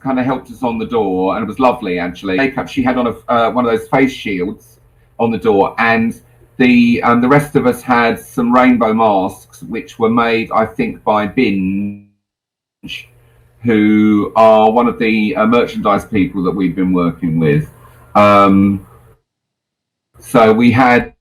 [0.00, 2.36] Kind of helped us on the door, and it was lovely actually.
[2.36, 2.68] Makeup.
[2.68, 4.78] She had on a uh, one of those face shields
[5.18, 6.20] on the door, and
[6.58, 11.02] the um, the rest of us had some rainbow masks, which were made, I think,
[11.02, 12.06] by Binge,
[13.64, 17.68] who are one of the uh, merchandise people that we've been working with.
[18.14, 18.86] Um,
[20.18, 21.14] so we had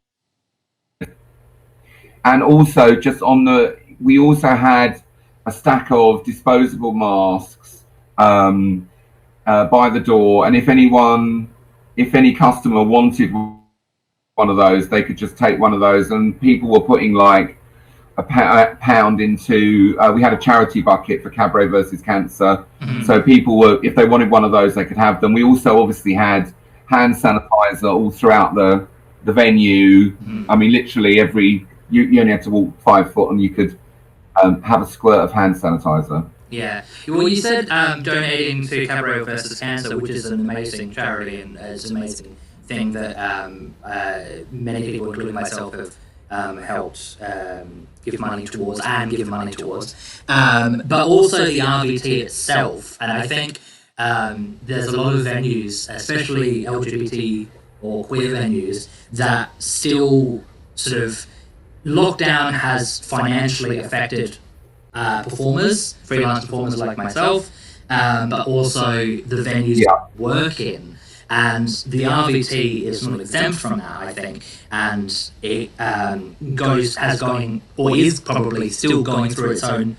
[2.25, 5.01] and also just on the we also had
[5.45, 7.85] a stack of disposable masks
[8.17, 8.89] um,
[9.45, 10.45] uh, by the door.
[10.45, 11.49] And if anyone
[11.95, 16.11] if any customer wanted one of those they could just take one of those.
[16.11, 17.57] And people were putting like
[18.17, 22.65] a pa- a pound into uh, we had a charity bucket for cabaret versus cancer.
[22.81, 23.05] Mhm.
[23.05, 25.33] so people were if they wanted one of those they could have them.
[25.33, 26.53] We also obviously had
[26.87, 28.87] hand sanitizer all throughout the
[29.25, 30.45] the venue Mhm.
[30.49, 33.77] I mean, literally every you, you only had to walk five foot and you could
[34.41, 36.25] um, have a squirt of hand sanitizer.
[36.49, 36.83] Yeah.
[37.07, 41.57] Well, you said um, donating to Cabaret versus Cancer, which is an amazing charity and
[41.57, 44.19] it's an amazing thing that um, uh,
[44.51, 45.95] many people, including myself, have
[46.29, 50.21] um, helped um, give money towards and give money towards.
[50.27, 53.59] Um, but also the RVT itself, and I think
[53.97, 57.47] um, there's a lot of venues, especially LGBT
[57.81, 60.43] or queer venues, that still
[60.75, 61.25] sort of
[61.85, 64.37] lockdown has financially affected
[64.93, 67.49] uh, performers, freelance performers like myself,
[67.89, 70.05] um, but also the venues Yeah.
[70.17, 70.97] work in.
[71.29, 77.19] And the RVT is not exempt from that, I think, and it um, goes has
[77.19, 79.97] going or is probably still going through its own,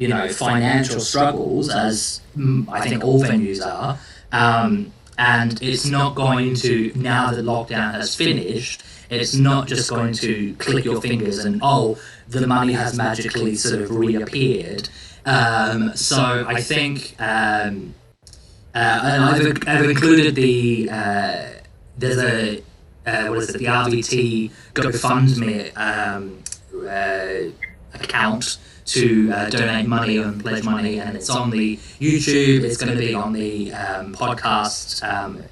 [0.00, 3.98] you know, financial struggles as mm, I think all venues are.
[4.32, 8.82] Um, and it's not going to now that lockdown has finished.
[9.10, 13.82] It's not just going to click your fingers and oh, the money has magically sort
[13.82, 14.88] of reappeared.
[15.26, 17.94] Um, so I think, um,
[18.74, 21.48] uh, and I've, I've included the uh,
[21.98, 22.62] there's a
[23.04, 26.42] uh, what is it the RVT GoFundMe um,
[26.88, 27.50] uh,
[28.02, 28.56] account
[28.92, 32.62] to uh, donate money and pledge money, and it's on the YouTube.
[32.62, 35.02] It's going to be on the um, podcast.
[35.02, 35.42] Um,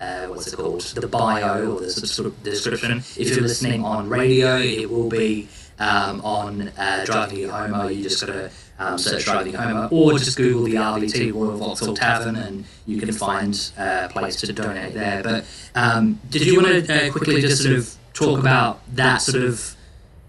[0.00, 0.82] uh, what's it called?
[0.82, 2.98] The bio or the of description.
[2.98, 7.88] If you're listening on radio, it will be um, on uh, Driving You Homo.
[7.88, 11.94] You just got to um, search Driving Homo, or just Google the RVT Royal Vauxhall
[11.94, 15.22] Tavern, and you can find a place to donate there.
[15.22, 19.44] But um, did you want to uh, quickly just sort of talk about that sort
[19.44, 19.76] of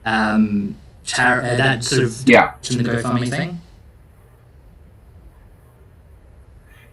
[0.06, 0.76] um,
[1.06, 3.62] char- uh, that sort of Yeah, in the GoFundMe thing?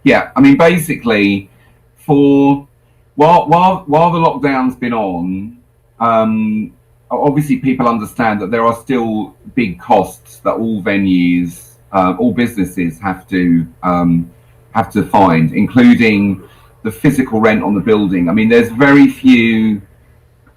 [0.05, 0.31] yeah.
[0.37, 1.49] I mean, basically,
[1.97, 2.67] for
[3.15, 5.59] while while while the lockdown's been on,
[6.01, 6.73] um,
[7.11, 12.99] obviously people understand that there are still big costs that all venues, uh, all businesses
[13.01, 14.31] have to um,
[14.75, 16.43] have to find, including
[16.83, 18.29] the physical rent on the building.
[18.29, 19.81] I mean, there's very few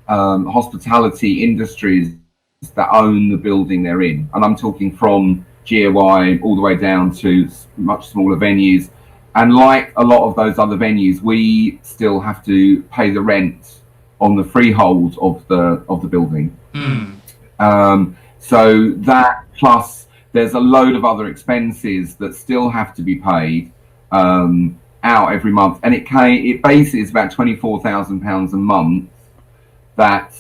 [0.08, 2.15] um, hospitality industries
[2.71, 7.12] that own the building they're in, and I'm talking from GOI all the way down
[7.15, 8.89] to much smaller venues.
[9.36, 13.82] And like a lot of those other venues, we still have to pay the rent
[14.21, 16.58] on the freehold of the of the building.
[16.73, 17.13] Hmm.
[17.60, 23.15] Um, so that plus there's a load of other expenses that still have to be
[23.15, 23.71] paid
[24.12, 28.58] um, out every month, and it ca- it bases about twenty four thousand pounds a
[28.58, 29.10] month
[29.95, 30.34] that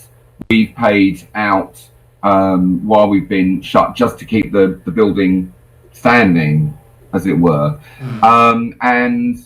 [0.49, 1.89] we've paid out
[2.25, 5.53] um, while we've been shut, just to keep the the building
[5.93, 6.77] standing,
[7.13, 7.79] as it were.
[8.23, 9.39] Um, and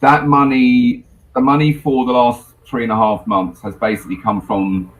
[0.00, 4.40] that money, the money for the last three and a half months, has basically come
[4.40, 4.92] from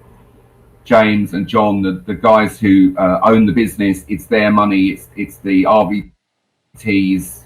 [0.84, 4.04] James and John, the, the guys who uh, own the business.
[4.08, 4.88] It's their money.
[4.88, 7.44] It's it's the RVT's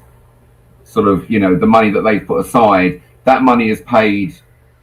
[0.85, 3.03] sort of you know the money that they've put aside.
[3.25, 4.35] That money is paid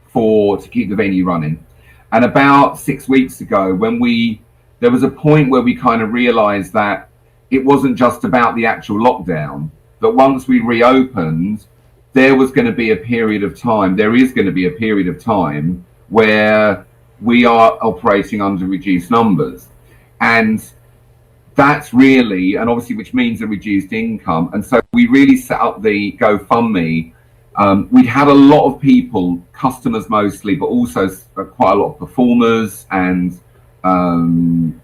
[0.08, 1.64] for to keep the venue running.
[2.12, 4.40] And about six weeks ago, when we
[4.80, 7.08] there was a point where we kind of realised that
[7.50, 9.70] it wasn't just about the actual lockdown.
[10.00, 11.66] That once we reopened,
[12.12, 13.96] there was going to be a period of time.
[13.96, 16.86] There is going to be a period of time where
[17.20, 19.68] we are operating under reduced numbers,
[20.20, 20.64] and
[21.54, 24.50] that's really, and obviously, which means a reduced income.
[24.52, 27.12] And so we really set up the GoFundMe.
[27.56, 31.98] Um, we'd had a lot of people, customers mostly, but also quite a lot of
[31.98, 33.40] performers and
[33.88, 34.80] um,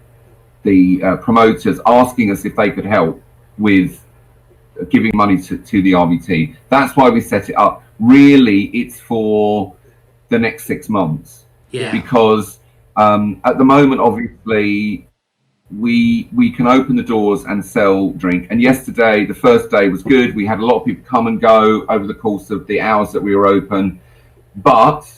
[0.63, 3.21] the uh, promoters asking us if they could help
[3.57, 4.03] with
[4.89, 6.55] giving money to, to the RVT.
[6.69, 7.83] That's why we set it up.
[7.99, 9.75] Really, it's for
[10.29, 11.45] the next six months.
[11.71, 11.91] Yeah.
[11.91, 12.59] Because
[12.97, 15.07] um, at the moment, obviously,
[15.75, 18.47] we we can open the doors and sell drink.
[18.49, 20.35] And yesterday, the first day was good.
[20.35, 23.11] We had a lot of people come and go over the course of the hours
[23.13, 23.99] that we were open,
[24.57, 25.11] but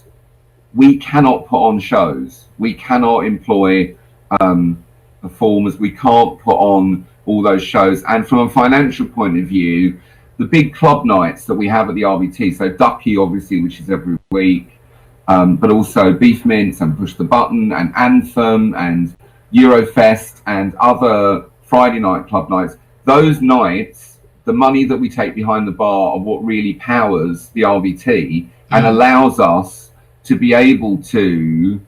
[0.78, 2.46] we cannot put on shows.
[2.60, 3.96] We cannot employ
[4.40, 4.84] um,
[5.22, 5.78] performers.
[5.78, 8.04] We can't put on all those shows.
[8.08, 10.00] And from a financial point of view,
[10.38, 13.90] the big club nights that we have at the RVT, so Duckie, obviously, which is
[13.90, 14.80] every week,
[15.28, 19.16] um, but also Beef Mince and Push the Button and Anthem and
[19.52, 25.68] Eurofest and other Friday night club nights, those nights, the money that we take behind
[25.68, 29.87] the bar are what really powers the RVT and allows us
[30.28, 31.80] to be able to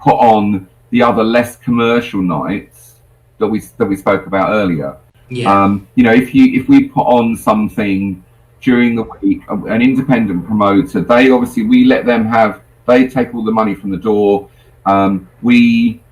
[0.00, 3.00] put on the other less commercial nights
[3.38, 4.96] that we that we spoke about earlier.
[5.28, 5.64] Yeah.
[5.64, 8.22] Um, you know, if you if we put on something
[8.60, 13.44] during the week, an independent promoter, they obviously we let them have they take all
[13.44, 14.50] the money from the door.
[14.86, 16.02] Um, we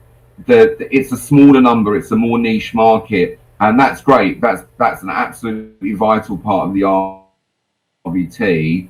[0.47, 4.41] the, it's a smaller number, it's a more niche market, and that's great.
[4.41, 6.83] That's that's an absolutely vital part of the
[8.07, 8.89] RVT.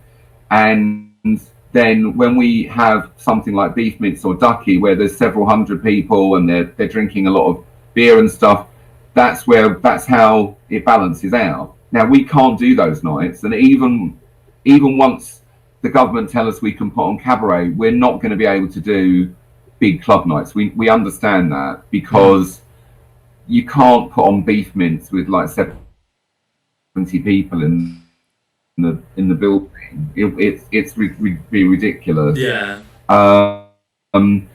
[0.50, 1.40] And
[1.72, 6.36] then when we have something like beef mince or Duckie, where there's several hundred people
[6.36, 8.68] and they're they're drinking a lot of beer and stuff,
[9.14, 11.74] that's where that's how it balances out.
[11.90, 14.18] Now we can't do those nights, and even
[14.64, 15.40] even once
[15.80, 18.68] the government tell us we can put on cabaret, we're not going to be able
[18.68, 19.34] to do
[19.78, 20.54] big club nights.
[20.54, 22.60] We we understand that because
[23.48, 28.00] you can't put on beef mince with like seventy people in
[28.78, 29.70] the in the building.
[30.14, 32.38] It, it's it's re, re, be ridiculous.
[32.38, 32.80] Yeah.
[33.08, 34.48] Um.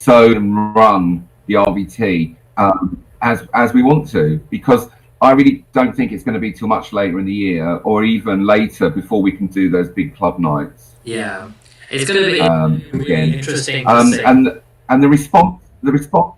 [0.00, 4.88] So run the RVT um, as as we want to because
[5.20, 8.04] I really don't think it's going to be too much later in the year or
[8.04, 10.96] even later before we can do those big club nights.
[11.04, 11.50] Yeah,
[11.90, 13.34] it's going to be um, really again.
[13.34, 13.86] interesting.
[13.86, 16.34] Um, and and the response the response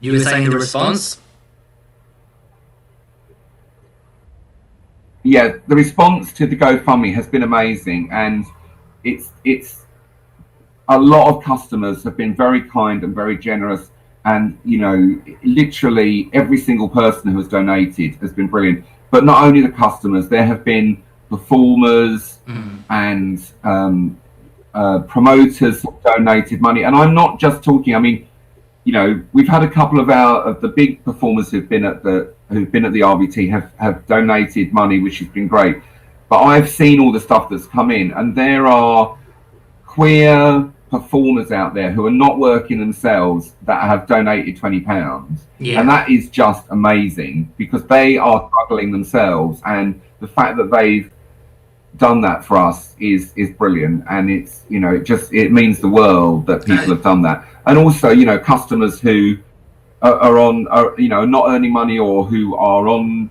[0.00, 1.20] You were saying the response?
[5.24, 8.44] Yeah, the response to the GoFundMe has been amazing, and
[9.04, 9.86] it's it's
[10.88, 13.90] a lot of customers have been very kind and very generous,
[14.24, 19.42] and you know, literally every single person who has donated has been brilliant but not
[19.42, 22.78] only the customers, there have been performers mm.
[22.90, 24.18] and um,
[24.74, 26.82] uh, promoters donated money.
[26.84, 27.94] And I'm not just talking.
[27.94, 28.28] I mean,
[28.88, 32.02] you know, we've had a couple of our of the big performers who've been at
[32.02, 35.82] the who've been at the RVT have have donated money, which has been great.
[36.30, 39.18] But I've seen all the stuff that's come in, and there are
[39.84, 45.78] queer performers out there who are not working themselves that have donated 20 pounds yeah.
[45.78, 51.10] and that is just amazing because they are struggling themselves and the fact that they've
[51.98, 55.78] done that for us is is brilliant and it's you know it just it means
[55.78, 59.38] the world that people have done that and also you know customers who
[60.02, 63.30] are, are on are you know not earning money or who are on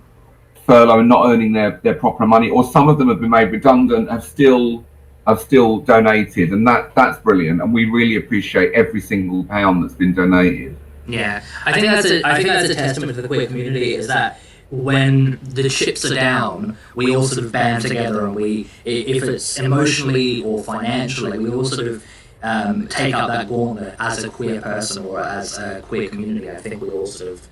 [0.65, 3.52] furlough and not earning their their proper money or some of them have been made
[3.52, 4.86] redundant have still
[5.28, 7.62] have still donated, and that that's brilliant.
[7.62, 10.76] And we really appreciate every single pound that's been donated.
[11.06, 14.08] Yeah, I think that's a I think that's a testament to the queer community is
[14.08, 19.23] that when the chips are down, we all sort of band together, and we if
[19.23, 22.04] it's emotionally or financially, we all sort of
[22.43, 26.50] um, take up that gauntlet as a queer person or as a queer community.
[26.50, 27.47] I think we all sort of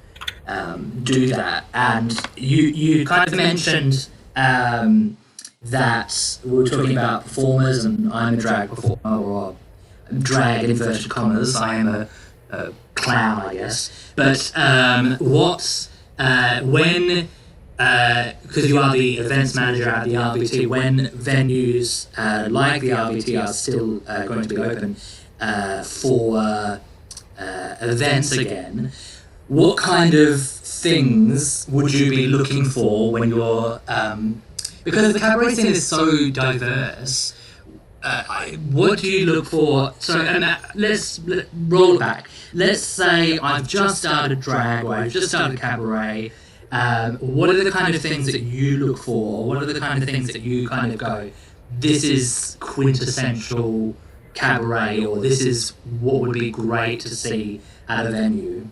[0.48, 1.66] um, do that.
[1.74, 4.10] And you you kind of mentioned.
[4.36, 5.18] Um,
[5.66, 9.56] that we were talking about performers, and I'm a drag performer, or
[10.20, 11.56] drag in inverted commas.
[11.56, 12.08] I am a,
[12.52, 14.14] a clown, I guess.
[14.16, 15.90] But um, what
[16.20, 17.28] uh, when
[17.78, 22.92] because uh, you are the events manager at the RVT, when venues uh, like the
[22.92, 24.96] RVT are still uh, going to be open
[25.42, 26.78] uh, for uh,
[27.82, 28.92] events again,
[29.48, 34.42] what kind of things would you be looking for when you're um,
[34.86, 37.34] because the cabaret scene is so diverse.
[38.04, 39.92] Uh, what do you look for?
[40.00, 40.46] So, and
[40.76, 42.30] let's let, roll back.
[42.54, 46.32] Let's say I've just started drag or I've just started cabaret.
[46.72, 49.46] Um, what are the kind of things that you look for?
[49.46, 51.32] What are the kind of things that you kind of go?
[51.80, 53.96] this is quintessential
[54.34, 58.68] cabaret, or this is what would be great to see at a venue?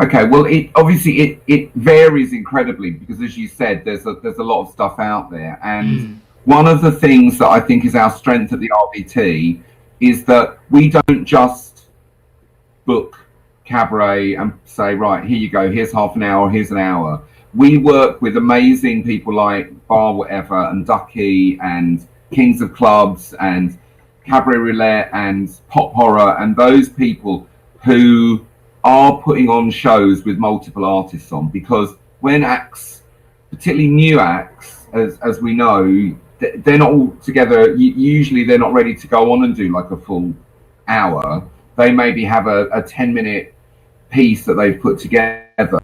[0.00, 4.38] Okay, well, it obviously it, it varies incredibly because, as you said, there's a there's
[4.38, 6.18] a lot of stuff out there, and Mm.
[6.44, 9.60] one of the things that I think is our strength at the RVT
[10.00, 11.86] is that we don't just
[12.84, 13.23] book
[13.64, 17.22] cabaret and say, right, here you go, here's half an hour, here's an hour.
[17.54, 23.78] We work with amazing people like Bar Wotever and Duckie and Kings of Clubs and
[24.26, 27.46] Cabaret Roulette and Pop Horror and those people
[27.84, 28.44] who
[28.82, 33.02] are putting on shows with multiple artists on because when acts,
[33.50, 37.74] particularly new acts, as, as we know, they're not all together.
[37.74, 40.34] Usually, they're not ready to go on and do like a full
[40.88, 41.48] hour.
[41.76, 43.53] They maybe have a, a 10 minute
[44.14, 45.80] piece that they've put together.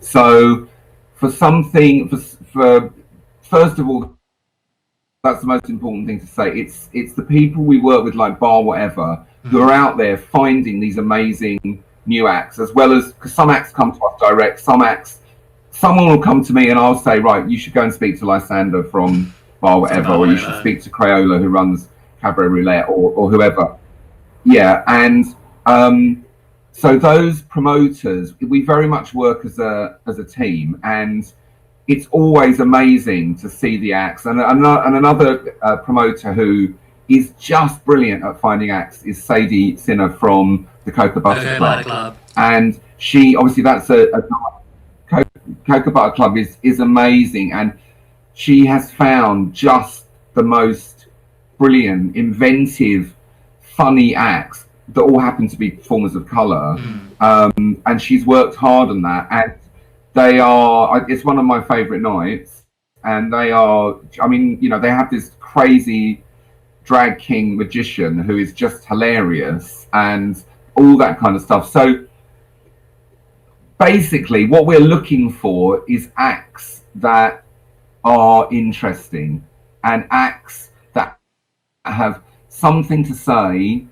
[0.00, 0.68] So,
[1.14, 2.94] for something, for, for
[3.42, 4.16] first of all,
[5.22, 6.48] that's the most important thing to say.
[6.58, 10.80] It's it's the people we work with, like Bar Wotever, who are out there finding
[10.80, 14.82] these amazing new acts, as well as because some acts come to us direct, some
[14.82, 15.20] acts,
[15.70, 18.26] someone will come to me and I'll say, right, you should go and speak to
[18.26, 21.88] Lysander from Bar Wotever, or you should speak to Crayola who runs
[22.20, 23.76] Cabaret Roulette, or, or whoever.
[24.44, 25.24] Yeah, and
[25.66, 26.24] um,
[26.76, 31.32] so those promoters, we very much work as a as a team, and
[31.88, 34.26] it's always amazing to see the acts.
[34.26, 36.74] And, and, and another uh, promoter who
[37.08, 41.84] is just brilliant at finding acts is Sadie Sinner from the Cocoa Butter Okay, Club
[41.84, 42.16] Club.
[42.36, 44.22] and she obviously that's a, a
[45.08, 45.24] Co-
[45.66, 47.72] Cocoa Butter Club is is amazing, and
[48.34, 51.06] she has found just the most
[51.56, 53.14] brilliant, inventive,
[53.62, 57.20] funny acts that all happen to be performers of color, Mm.
[57.20, 59.54] um, and she's worked hard on that, and
[60.14, 62.64] they are, it's one of my favorite nights,
[63.04, 63.96] and they are.
[64.20, 66.22] I mean, you know, they have this crazy
[66.84, 70.42] drag king magician who is just hilarious and
[70.76, 71.68] all that kind of stuff.
[71.70, 72.04] So
[73.78, 77.44] basically, what we're looking for is acts that
[78.04, 79.44] are interesting
[79.84, 81.18] and acts that
[81.84, 83.84] have something to say.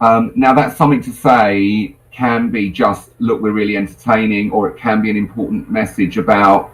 [0.00, 4.78] Um, now, that something to say can be just, look, we're really entertaining, or it
[4.78, 6.72] can be an important message about,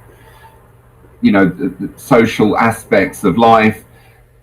[1.20, 3.84] you know, the, the social aspects of life.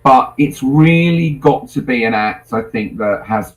[0.03, 3.55] But it's really got to be an act, I think, that has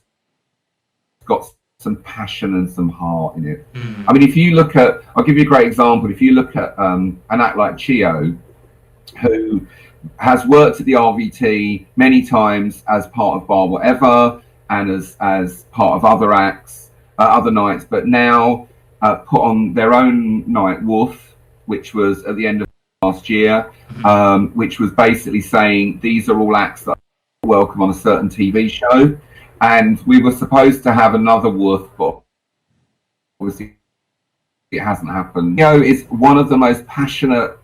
[1.24, 1.44] got
[1.78, 3.72] some passion and some heart in it.
[3.74, 4.04] Mm.
[4.08, 6.10] I mean, if you look at, I'll give you a great example.
[6.10, 8.36] If you look at um, an act like Chio,
[9.20, 9.66] who
[10.18, 15.64] has worked at the RVT many times as part of Bar Wotever and as as
[15.64, 18.66] part of other acts, uh, other nights, but now
[19.02, 21.36] uh, put on their own night, Wolf,
[21.66, 22.68] which was at the end of
[23.02, 23.70] last year,
[24.04, 28.28] um, which was basically saying these are all acts that are welcome on a certain
[28.28, 29.16] TV show.
[29.60, 32.20] And we were supposed to have another Wolf, but
[33.40, 33.76] obviously
[34.70, 35.56] it hasn't happened.
[35.56, 37.56] Leo is one of the most passionate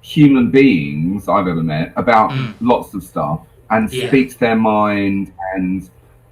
[0.00, 2.54] human beings I've ever met about Mm.
[2.60, 4.08] lots of stuff and Yeah.
[4.08, 5.88] speaks their mind and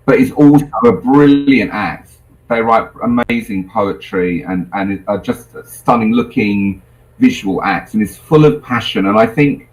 [0.08, 2.12] but is also a brilliant act.
[2.48, 6.80] They write amazing poetry and and are just stunning looking
[7.18, 9.68] visual acts and is full of passion and I think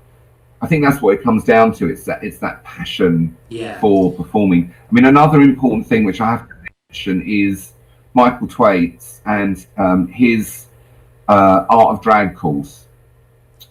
[0.62, 1.88] I think that's what it comes down to.
[1.90, 3.80] It's that it's that passion Yeah.
[3.80, 4.74] for performing.
[4.90, 6.56] I mean, another important thing which I have to
[6.90, 7.72] mention is
[8.14, 10.66] Michael Twaits and um, his
[11.30, 12.88] uh, Art of Drag course,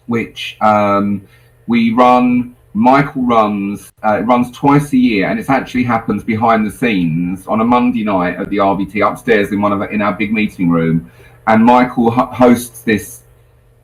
[0.07, 1.27] which um,
[1.67, 2.54] we run.
[2.75, 3.93] Michael runs.
[4.03, 7.63] Uh, it runs twice a year, and it actually happens behind the scenes on a
[7.63, 11.09] Monday night at the RVT upstairs in one of in our big meeting room.
[11.47, 13.23] And Michael ho- hosts this.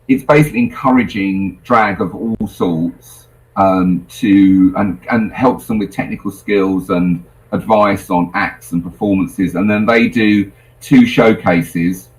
[0.09, 6.29] It's basically encouraging drag of all sorts um, to and and helps them with technical
[6.29, 7.23] skills and
[7.53, 12.09] advice on acts and performances, and then they do two showcases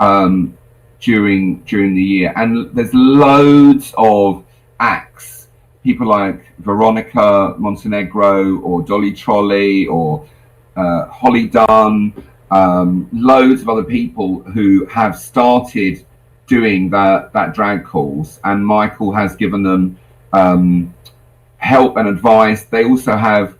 [0.00, 0.54] um,
[1.00, 4.44] during during the year, and there's loads of
[4.80, 5.39] acts.
[5.82, 10.28] People like Veronica Montenegro or Dolly Trolley or
[10.76, 12.12] uh, Holly Dunn,
[12.50, 16.04] um, loads of other people who have started
[16.46, 19.98] doing that that drag course, and Michael has given them
[20.32, 20.92] um,
[21.56, 22.64] help and advice.
[22.64, 23.56] They also have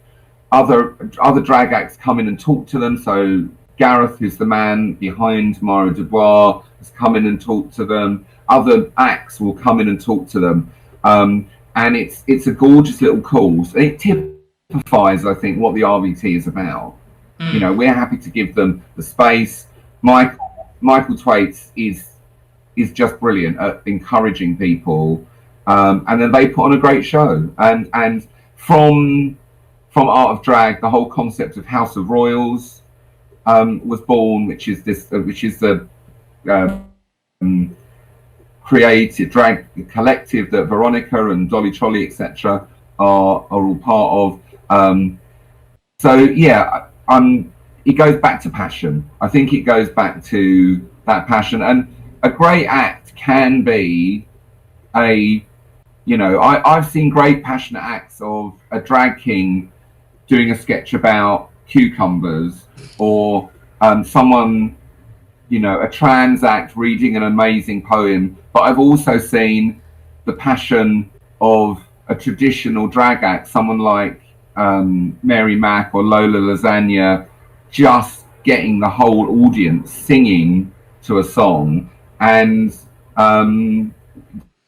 [0.53, 2.99] other other drag acts come in and talk to them.
[2.99, 3.49] So
[3.79, 8.27] Gareth, who's the man behind Mara Dubois, has come in and talked to them.
[8.49, 10.71] Other acts will come in and talk to them,
[11.05, 13.75] um, and it's it's a gorgeous little course.
[13.75, 16.97] And it typifies, I think, what the RVT is about.
[17.39, 17.55] Mm.
[17.55, 19.67] You know, we're happy to give them the space.
[20.03, 20.39] Michael
[20.81, 22.11] Michael Twaits is
[22.77, 25.27] is just brilliant at encouraging people,
[25.67, 27.51] um, and then they put on a great show.
[27.59, 29.39] And and from
[29.91, 32.83] from Art of Drag, the whole concept of House of Royals
[33.47, 35.87] um, was born, which is this, uh, which is the
[36.49, 37.77] um,
[38.71, 42.69] creative drag collective that Veronica and Dolly Trolley, etc.,
[43.01, 44.41] are are all part of.
[44.71, 45.21] Um,
[45.99, 47.53] so yeah, um,
[47.85, 49.11] it goes back to passion.
[49.21, 51.93] I think it goes back to that passion, and
[52.23, 54.29] a great act can be
[54.95, 55.45] a,
[56.05, 59.73] you know, I, I've seen great passionate acts of a drag king
[60.29, 62.69] doing a sketch about cucumbers
[62.99, 63.51] or
[63.81, 64.77] um, someone,
[65.51, 68.39] you know, a trans act reading an amazing poem.
[68.55, 69.83] But I've also seen
[70.25, 74.23] the passion of a traditional drag act, someone like
[74.57, 77.27] um, Mary Mack or Lola Lasagne,
[77.71, 80.73] just getting the whole audience singing
[81.03, 81.91] to a song
[82.21, 82.77] and
[83.17, 83.95] um,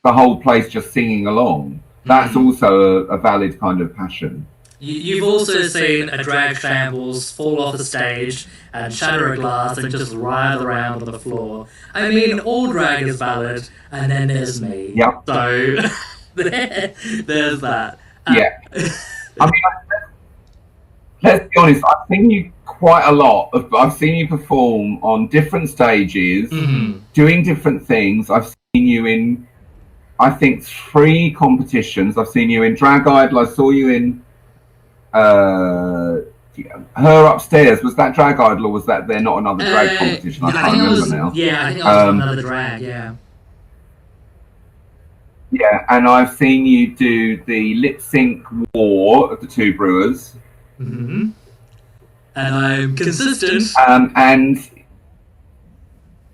[0.04, 1.80] the whole place just singing along.
[2.04, 2.46] That's Mhm.
[2.46, 4.46] also a, a valid kind of passion.
[4.82, 9.78] You- You've also seen a drag shambles fall off the stage and shatter a glass
[9.78, 11.68] and just writhe around on the floor.
[11.94, 14.90] I mean, all drag is valid, and then there's me.
[14.96, 15.22] Yep.
[15.28, 15.76] So
[16.34, 18.00] there, there's that.
[18.26, 18.58] Uh, Yeah.
[19.40, 19.62] I mean,
[21.22, 21.84] let's be honest.
[21.86, 23.50] I've seen you quite a lot.
[23.52, 27.02] Of, I've seen you perform on different stages, mhm.
[27.12, 28.30] doing different things.
[28.30, 29.46] I've seen you in,
[30.18, 32.18] I think, three competitions.
[32.18, 33.38] I've seen you in Drag Idol.
[33.38, 34.24] I saw you in
[35.12, 36.16] uh,
[36.96, 37.82] her upstairs.
[37.82, 40.44] Was that Drag Idol or was that there not another drag Uh, competition?
[40.44, 41.32] I I can't remember was, now.
[41.34, 42.82] Yeah, I think I was Um, another drag.
[42.82, 43.14] Yeah.
[45.50, 50.34] Yeah, and I've seen you do the lip sync war of the two brewers.
[50.78, 51.30] hmm
[52.34, 53.64] And I'm consistent.
[53.86, 54.56] um, and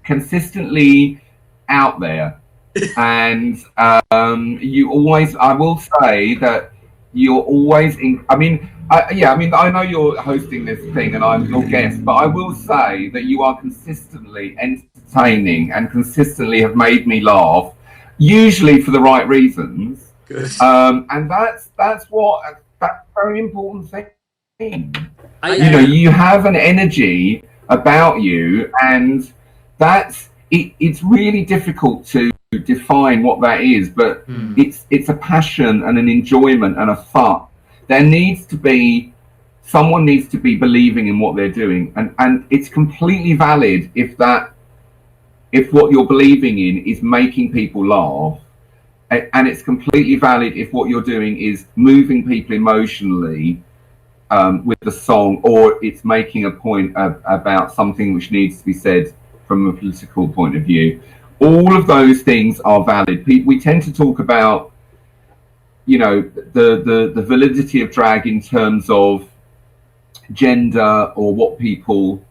[0.05, 1.21] consistently
[1.69, 2.41] out there.
[2.97, 6.73] and um, you always, I will say that
[7.19, 8.25] you're always in.
[8.29, 11.65] I mean, I, yeah, I mean, I know you're hosting this thing and I'm your
[11.65, 17.21] guest, but I will say that you are consistently entertaining and consistently have made me
[17.21, 17.75] laugh,
[18.19, 20.13] usually for the right reasons.
[20.27, 20.51] Good.
[20.61, 24.11] Um, and that's that's what that's a very important thing
[24.61, 29.33] I, you know you have an energy about you and
[29.79, 34.55] that's it, it's really difficult to define what that is but Hmm.
[34.57, 37.43] it's it's a passion and an enjoyment and a fun
[37.89, 39.13] there needs to be
[39.63, 44.17] someone needs to be believing in what they're doing and and it's completely valid if
[44.17, 44.55] that
[45.53, 48.41] if what you're believing in is making people laugh
[49.11, 53.63] and it's completely valid if what you're doing is moving people emotionally
[54.31, 58.67] um, with the song, or it's making a point of, about something which needs to
[58.67, 59.15] be said
[59.47, 61.01] from a political point of view.
[61.41, 63.25] All of those things are valid.
[63.27, 64.73] We tend to talk about,
[65.87, 66.23] you know,
[66.53, 69.29] the, the, the validity of drag in terms of
[70.33, 72.23] gender or what people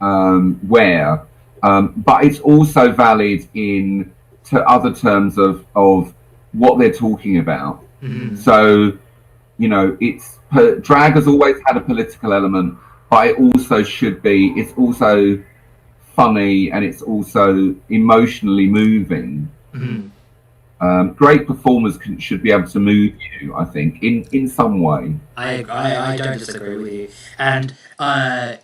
[0.00, 1.26] um, wear,
[1.62, 4.12] um, but it's also valid in
[4.44, 6.12] to other terms of, of
[6.52, 7.84] what they're talking about.
[8.02, 8.36] Mhm.
[8.36, 8.98] So,
[9.58, 10.38] you know, it's
[10.80, 12.76] drag has always had a political element,
[13.10, 14.48] but it also should be.
[14.56, 15.38] It's also
[16.20, 19.30] funny and it's also emotionally moving.
[19.74, 20.10] Mhm.
[20.86, 24.74] Um, great performers can, should be able to move you, I think, in in some
[24.88, 25.04] way.
[25.36, 27.08] I, I, I don't disagree with you.
[27.38, 27.66] And
[27.98, 28.56] uh,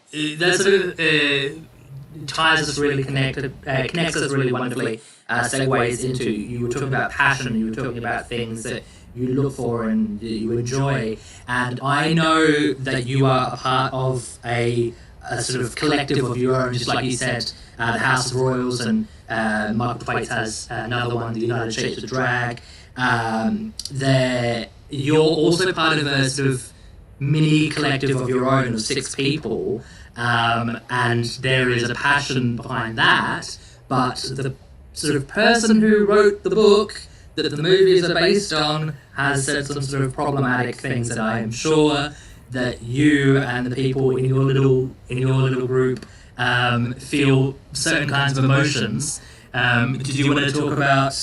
[0.42, 6.04] that sort of uh, ties us really connected, uh, connects us really wonderfully, uh, segues
[6.08, 8.82] into, you were talking about passion, you were talking about things that
[9.14, 11.16] you look for and you enjoy.
[11.48, 14.92] And I know that you are a part of a,
[15.30, 18.36] a sort of collective of your own, just like you said, uh, the House of
[18.36, 22.60] Royals, and uh, Michael has another one, the United Shapes of Drag.
[22.96, 26.72] Um, there, you're also part of a sort of
[27.18, 29.82] mini collective of your own of six people,
[30.16, 33.58] um, and there is a passion behind that.
[33.88, 34.54] But the
[34.92, 37.00] sort of person who wrote the book
[37.36, 41.40] that the movies are based on has said some sort of problematic things that I
[41.40, 42.10] am sure
[42.50, 46.06] that you and the people in your little in your little group
[46.38, 49.20] um, feel certain kinds of emotions.
[49.54, 51.14] Um, did you want to talk about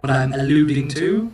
[0.00, 1.32] what I'm alluding to?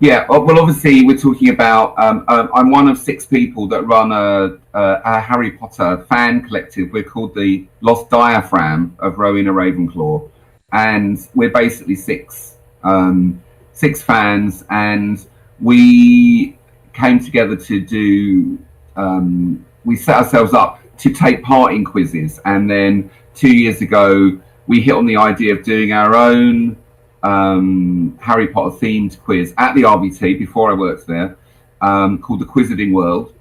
[0.00, 1.98] Yeah, well, obviously, we're talking about.
[1.98, 6.46] Um, um, I'm one of six people that run a, a, a Harry Potter fan
[6.46, 6.92] collective.
[6.92, 10.30] We're called the Lost Diaphragm of Rowena Ravenclaw,
[10.70, 15.26] and we're basically six um, six fans, and
[15.60, 16.58] we
[16.92, 18.58] came together to do.
[18.96, 22.40] Um, we set ourselves up to take part in quizzes.
[22.44, 26.76] And then two years ago, we hit on the idea of doing our own
[27.22, 31.36] um, Harry Potter themed quiz at the RVT before I worked there,
[31.80, 33.34] um, called the Quizzing World,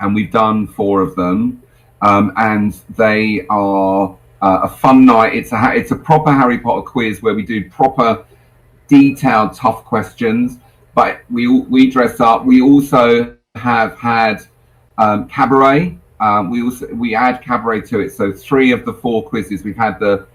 [0.00, 1.62] and we've done four of them,
[2.02, 5.34] um, and they are uh, a fun night.
[5.34, 8.24] It's a it's a proper Harry Potter quiz where we do proper,
[8.88, 10.58] detailed, tough questions.
[10.94, 12.44] But we we dress up.
[12.44, 14.42] We also have had
[14.98, 15.98] um, cabaret.
[16.20, 18.10] Um, we also we add cabaret to it.
[18.10, 20.26] So three of the four quizzes we've had the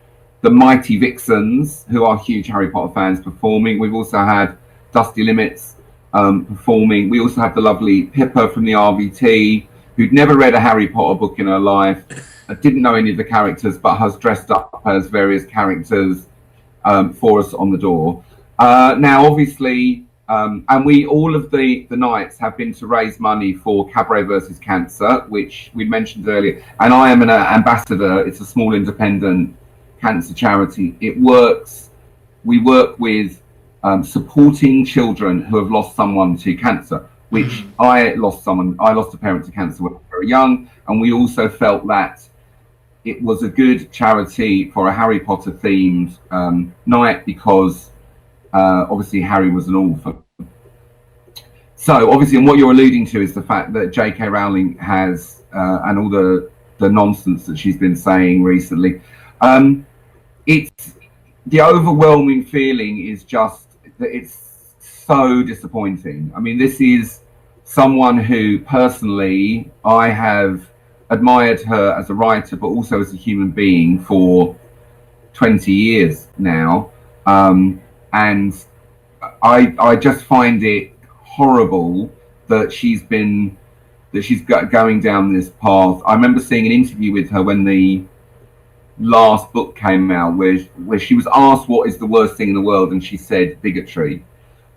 [0.42, 3.80] the Mighty Vixens, who are huge Harry Potter fans, performing.
[3.80, 4.58] We've also had
[4.94, 5.76] Dusty Limits
[6.14, 7.10] um, performing.
[7.10, 11.20] We also have the lovely Pippa from the RVT, who'd never read a Harry Potter
[11.20, 12.04] book in her life,
[12.62, 16.28] didn't know any of the characters, but has dressed up as various characters
[16.86, 18.24] um, for us on the door.
[18.60, 23.20] Uh, now, obviously, um, and we all of the the nights have been to raise
[23.20, 26.64] money for Cabaret versus Cancer, which we mentioned earlier.
[26.80, 28.26] And I am an uh, ambassador.
[28.26, 29.56] It's a small independent
[30.02, 30.96] cancer charity.
[31.00, 31.92] It works.
[32.44, 33.42] We work with
[33.84, 37.08] um, supporting children who have lost someone to cancer.
[37.30, 37.72] Which mm.
[37.80, 38.78] I lost someone.
[38.80, 41.86] I lost a parent to cancer when I was very young, and we also felt
[41.88, 42.28] that
[43.04, 47.92] it was a good charity for a Harry Potter themed um, night because
[48.56, 50.24] uh, obviously Harry was an orphan.
[51.76, 54.30] So obviously, and what you're alluding to is the fact that J.K.
[54.30, 59.02] Rowling has uh, and all the the nonsense that she's been saying recently.
[59.42, 59.86] Um,
[60.46, 60.94] it's
[61.46, 63.68] the overwhelming feeling is just
[64.00, 66.32] that it's so disappointing.
[66.36, 67.22] I mean, this is
[67.66, 70.70] someone who personally I have
[71.10, 74.58] admired her as a writer, but also as a human being for
[75.34, 76.92] 20 years now.
[77.26, 77.82] Um,
[78.16, 78.66] and
[79.44, 82.10] I, I just find it horrible
[82.48, 83.58] that she's been
[84.14, 86.02] that she's going down this path.
[86.06, 88.04] I remember seeing an interview with her when the
[88.98, 90.58] last book came out, where
[90.90, 93.62] where she was asked what is the worst thing in the world, and she said
[93.62, 94.24] bigotry.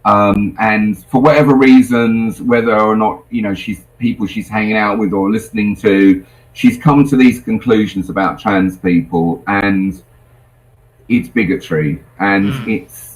[0.05, 4.99] Um, and for whatever reasons, whether or not you know she's people she's hanging out
[4.99, 10.03] with or listening to, she's come to these conclusions about trans people, and
[11.09, 12.83] it's bigotry, and mm.
[12.83, 13.08] it's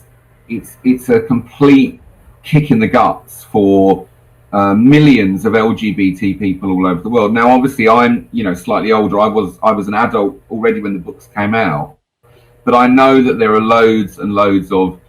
[0.48, 2.00] it's it's a complete
[2.42, 4.08] kick in the guts for
[4.52, 7.32] uh, millions of LGBT people all over the world.
[7.32, 9.18] Now, obviously, I'm you know slightly older.
[9.20, 11.96] I was I was an adult already when the books came out,
[12.64, 15.00] but I know that there are loads and loads of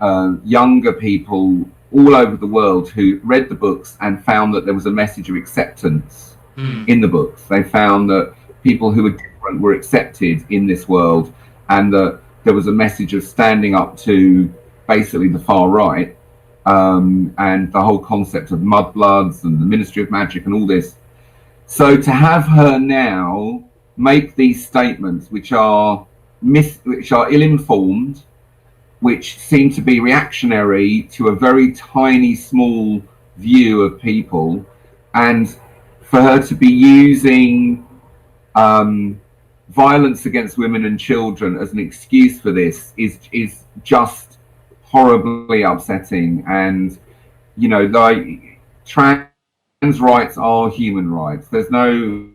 [0.00, 4.74] uh, younger people all over the world who read the books and found that there
[4.74, 6.86] was a message of acceptance mm.
[6.88, 7.42] in the books.
[7.44, 11.32] They found that people who were different were accepted in this world,
[11.68, 14.52] and that there was a message of standing up to
[14.88, 16.16] basically the far right
[16.66, 20.96] um, and the whole concept of mudbloods and the Ministry of Magic and all this.
[21.66, 23.64] So to have her now
[23.96, 26.06] make these statements, which are
[26.42, 28.22] mis- which are ill-informed,
[29.00, 33.02] which seem to be reactionary to a very tiny, small
[33.36, 34.64] view of people,
[35.14, 35.56] and
[36.00, 37.86] for her to be using
[38.54, 39.20] um,
[39.68, 44.27] violence against women and children as an excuse for this is is just
[44.90, 46.44] horribly upsetting.
[46.48, 46.98] And
[47.56, 49.28] you know, like trans
[50.00, 51.48] rights are human rights.
[51.48, 52.30] There's no,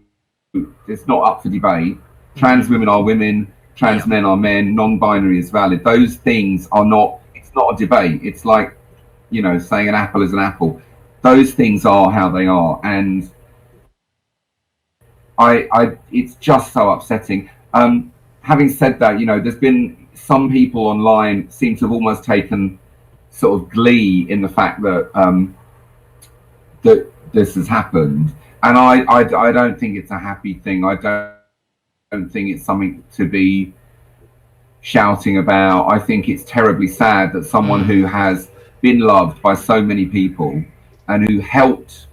[0.87, 1.97] it's not up for debate.
[2.35, 4.07] Trans women are women trans yeah.
[4.09, 5.83] men are men, non-binary is valid.
[5.83, 7.19] Those things are not.
[7.35, 8.21] It's not a debate.
[8.23, 8.77] It's like,
[9.29, 10.81] you know, saying an apple is an apple.
[11.21, 13.29] Those things are how they are, and
[15.37, 17.49] I, I, it's just so upsetting.
[17.73, 22.23] Um, having said that, you know, there's been some people online seem to have almost
[22.23, 22.79] taken
[23.29, 25.57] sort of glee in the fact that um,
[26.83, 30.85] that this has happened, and I, I, I don't think it's a happy thing.
[30.85, 31.33] I don't
[32.13, 33.73] don't think it's something to be
[34.81, 35.91] shouting about.
[35.91, 37.87] I think it's terribly sad that someone mm.
[37.87, 38.51] who has
[38.81, 40.63] been loved by so many people
[41.07, 42.07] and who helped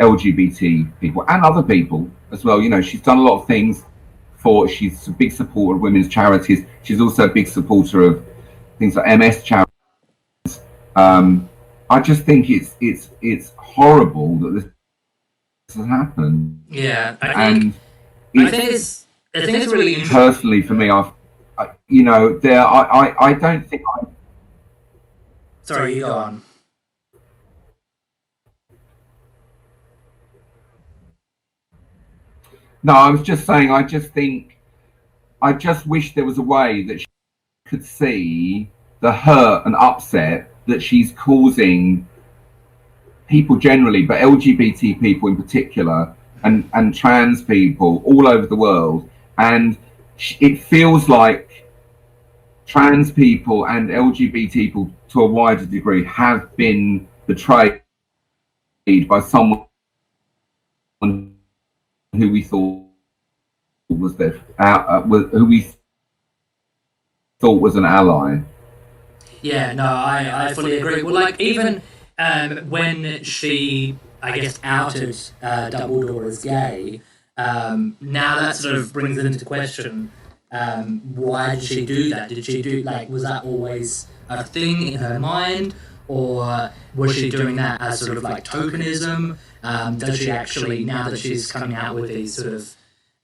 [0.00, 2.62] LGBT people and other people as well.
[2.62, 3.84] You know, she's done a lot of things
[4.44, 4.68] for.
[4.68, 6.64] She's a big supporter of women's charities.
[6.84, 8.24] She's also a big supporter of
[8.78, 10.60] things like MS charities.
[10.94, 11.48] Um,
[11.90, 16.62] I just think it's it's it's horrible that this has happened.
[16.70, 17.74] Yeah, I think,
[18.34, 20.90] and I think it's I think it's really personally for me.
[20.90, 21.10] I've,
[21.58, 22.60] I, you know, there.
[22.60, 24.06] I, I, I don't think I.
[25.62, 26.42] Sorry, you go on.
[32.84, 33.70] No, I was just saying.
[33.70, 34.58] I just think.
[35.40, 37.06] I just wish there was a way that she
[37.66, 38.70] could see
[39.00, 42.06] the hurt and upset that she's causing
[43.26, 46.14] people generally, but LGBT people in particular,
[46.44, 49.08] and and trans people all over the world,
[49.38, 49.78] and
[50.40, 51.66] it feels like
[52.66, 57.80] trans people and LGBT people to a wider degree have been betrayed
[59.08, 59.64] by someone
[62.14, 62.84] who we thought
[63.88, 65.68] was their uh, who we
[67.40, 68.40] thought was an ally.
[69.42, 71.02] Yeah, no, I, I fully agree.
[71.02, 71.82] Well, like even
[72.18, 77.02] um, when she, I guess, outed uh, Dumbledore as gay,
[77.36, 80.10] um, now that sort of brings it into question.
[80.50, 82.28] Um, why did she do that?
[82.28, 85.74] Did she do like was that always a thing in her mind,
[86.06, 89.36] or was she doing that as sort of like tokenism?
[89.64, 92.74] Um, does she actually now that she's coming out with these sort of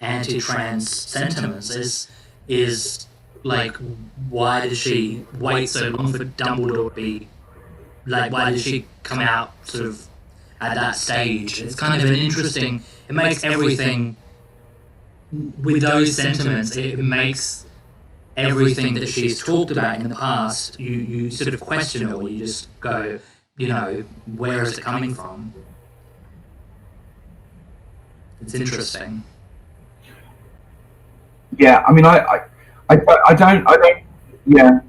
[0.00, 2.08] anti-trans sentiments is
[2.48, 3.06] is
[3.42, 3.76] like
[4.30, 7.28] why did she wait so long for Dumbledore to be
[8.06, 10.08] like why did she come out sort of
[10.60, 11.60] at that stage?
[11.60, 12.82] It's kind of an interesting.
[13.08, 14.16] It makes everything
[15.32, 16.76] with those sentiments.
[16.76, 17.66] It makes
[18.36, 20.78] everything that she's talked about in the past.
[20.78, 23.18] You you sort of question it, or you just go,
[23.56, 24.04] you know,
[24.36, 25.52] where is it coming from?
[28.42, 29.22] It's interesting.
[31.58, 32.40] Yeah, I mean, I, I,
[32.88, 34.02] I, I don't, I don't.
[34.46, 34.80] Yeah,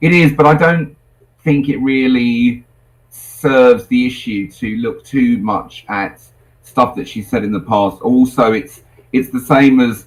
[0.00, 0.96] it is, but I don't
[1.40, 2.64] think it really
[3.10, 6.20] serves the issue to look too much at
[6.62, 8.00] stuff that she said in the past.
[8.02, 8.82] Also, it's
[9.12, 10.06] it's the same as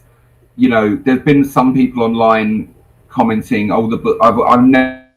[0.55, 0.95] you know.
[0.95, 2.73] There's been some people online
[3.07, 5.07] commenting, "Oh, the book I've, I've never,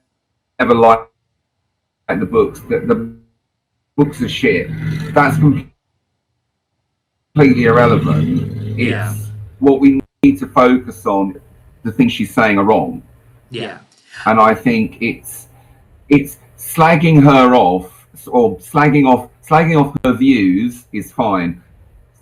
[0.60, 1.10] never liked
[2.08, 2.60] the books.
[2.60, 3.16] The, the
[3.96, 4.68] books are shit."
[5.14, 5.71] That's completely
[7.36, 8.78] irrelevant.
[8.78, 9.14] It's yeah.
[9.58, 11.40] what we need to focus on.
[11.82, 13.02] The things she's saying are wrong.
[13.50, 13.80] Yeah.
[14.26, 15.48] And I think it's
[16.08, 21.62] it's slagging her off or slagging off slagging off her views is fine.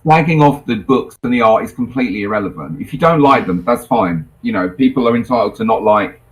[0.04, 2.80] Slagging off the books and the art is completely irrelevant.
[2.80, 4.26] If you don't like them, that's fine.
[4.40, 6.22] You know, people are entitled to not like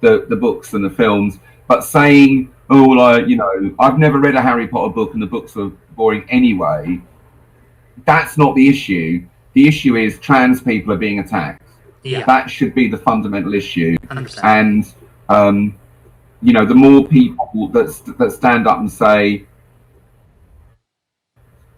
[0.00, 1.38] the the books and the films.
[1.66, 5.26] But saying, oh, like, you know, I've never read a Harry Potter book and the
[5.26, 7.00] books are boring anyway,
[8.04, 9.26] that's not the issue.
[9.54, 11.62] The issue is trans people are being attacked.
[12.02, 12.24] Yeah.
[12.24, 13.96] That should be the fundamental issue.
[14.06, 14.40] 100%.
[14.44, 14.92] And
[15.28, 15.78] um,
[16.42, 19.46] you know, the more people that that stand up and say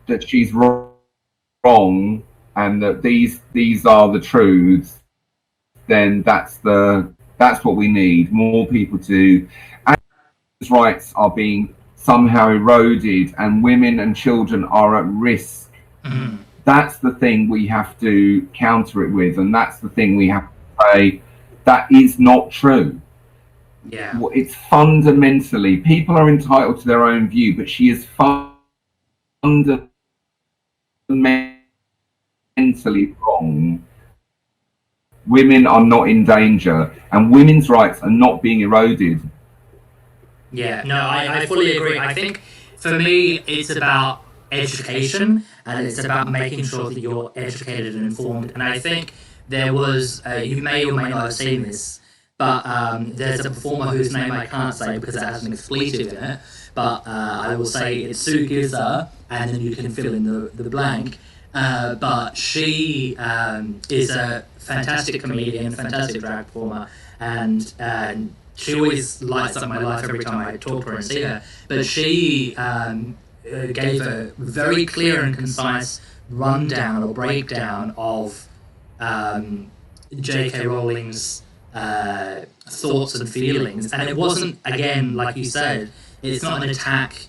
[0.06, 2.22] that she's wrong
[2.56, 5.02] and that these these are the truths,
[5.86, 8.32] then that's the that's what we need.
[8.32, 9.48] More people to
[9.86, 9.98] and
[10.70, 15.71] rights are being somehow eroded, and women and children are at risk.
[16.04, 16.36] Mm-hmm.
[16.64, 20.48] That's the thing we have to counter it with, and that's the thing we have
[20.48, 20.52] to
[20.92, 21.22] say
[21.64, 23.00] that is not true.
[23.88, 24.18] Yeah.
[24.32, 28.06] It's fundamentally, people are entitled to their own view, but she is
[29.42, 29.88] fundamentally
[33.20, 33.84] wrong.
[35.26, 39.20] Women are not in danger, and women's rights are not being eroded.
[40.52, 41.98] Yeah, no, I, I fully agree.
[41.98, 42.40] I think
[42.76, 48.52] for me, it's about education and it's about making sure that you're educated and informed.
[48.52, 49.12] And I think
[49.48, 52.00] there was, uh, you may or may not have seen this,
[52.38, 56.12] but um, there's a performer whose name I can't say because it has an expletive
[56.12, 56.40] in it.
[56.74, 60.50] But uh, I will say it's Sue Giza, and then you can fill in the,
[60.54, 61.18] the blank.
[61.54, 66.88] Uh, but she um, is a fantastic comedian, fantastic drag performer,
[67.20, 71.04] and and she always lights up my life every time I talk to her and
[71.04, 71.42] see her.
[71.68, 73.18] But she um,
[73.50, 78.48] uh, gave a very clear and concise rundown or breakdown of
[79.00, 79.70] um,
[80.18, 80.66] J.K.
[80.66, 81.42] Rowling's
[81.74, 83.92] uh, thoughts and feelings.
[83.92, 85.90] And it wasn't, again, like you said,
[86.22, 87.26] it's not an attack.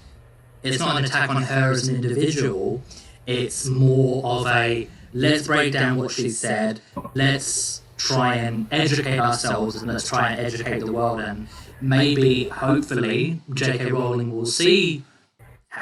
[0.61, 2.81] It's not an attack on her as an individual.
[3.25, 6.81] It's more of a let's break down what she said.
[7.13, 11.21] Let's try and educate ourselves and let's try and educate the world.
[11.21, 11.47] And
[11.81, 13.91] maybe, hopefully, J.K.
[13.91, 15.03] Rowling will see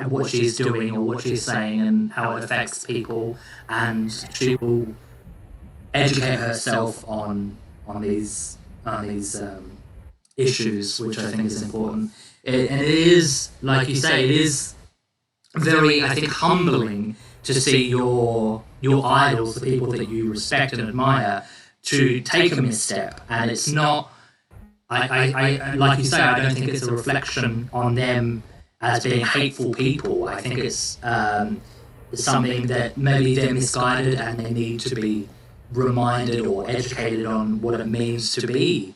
[0.07, 3.37] what she's doing or what she's saying and how it affects people,
[3.69, 4.87] and she will
[5.93, 9.77] educate herself on on these on these um,
[10.37, 12.11] issues, which I think is important.
[12.43, 14.73] It, and it is, like you say, it is
[15.55, 20.87] very, I think, humbling to see your your idols, the people that you respect and
[20.87, 21.45] admire,
[21.83, 24.11] to take a misstep, and it's not.
[24.89, 28.43] I, I, I, like you say, I don't think it's a reflection on them
[28.82, 30.27] as being hateful people.
[30.27, 31.61] I think it's um,
[32.13, 35.27] something that maybe they're misguided and they need to be
[35.71, 38.93] reminded or educated on what it means to be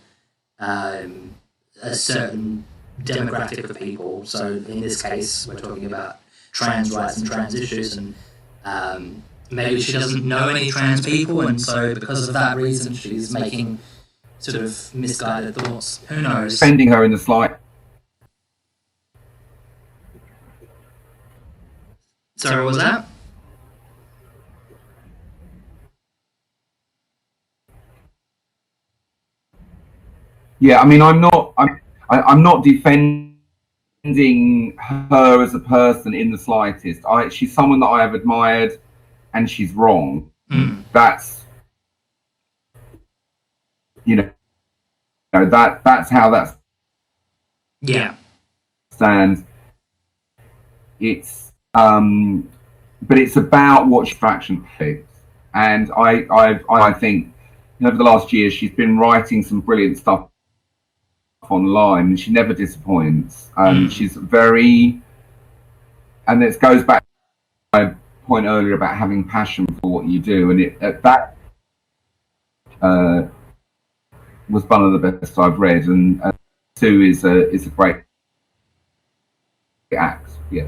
[0.60, 1.36] um,
[1.82, 2.66] a certain
[3.04, 4.26] demographic of people.
[4.26, 6.18] So in this case, we're talking about
[6.52, 8.16] trans rights and trans issues, and
[8.64, 13.34] um, maybe she doesn't know any trans people, and so because of that reason, she's
[13.34, 13.80] making
[14.40, 16.00] sort of misguided thoughts.
[16.08, 16.60] Who knows?
[16.60, 17.58] Defending her in the slight.
[22.46, 23.08] Sorry, what was that?
[30.60, 31.54] Yeah, I mean, I'm not.
[31.58, 31.82] I'm.
[32.08, 33.36] I, I'm not defending
[34.78, 37.02] her as a person in the slightest.
[37.08, 37.30] I.
[37.30, 38.80] She's someone that I have admired,
[39.34, 40.32] and she's wrong.
[40.52, 40.84] Mm.
[40.94, 41.46] That's.
[44.04, 44.30] You know.
[45.34, 46.56] That that's how that
[47.82, 48.16] Yeah.
[48.92, 49.44] stands.
[51.00, 51.45] It's
[51.76, 52.50] um,
[53.04, 55.20] but it's about what fraction picks,
[55.54, 57.34] and I I I think
[57.84, 60.30] over the last year she's been writing some brilliant stuff
[61.50, 63.52] online, and she never disappoints.
[63.58, 63.92] Um, Mm.
[63.92, 65.02] She's very,
[66.28, 67.08] and this goes back to
[67.74, 67.96] my
[68.26, 71.38] point earlier about having passion for what you do, and it uh, that
[72.82, 73.28] uh,
[74.50, 76.34] was one of the best I've read, and, and
[76.78, 77.98] Sue is a is a great
[79.96, 80.30] act.
[80.52, 80.66] Yeah.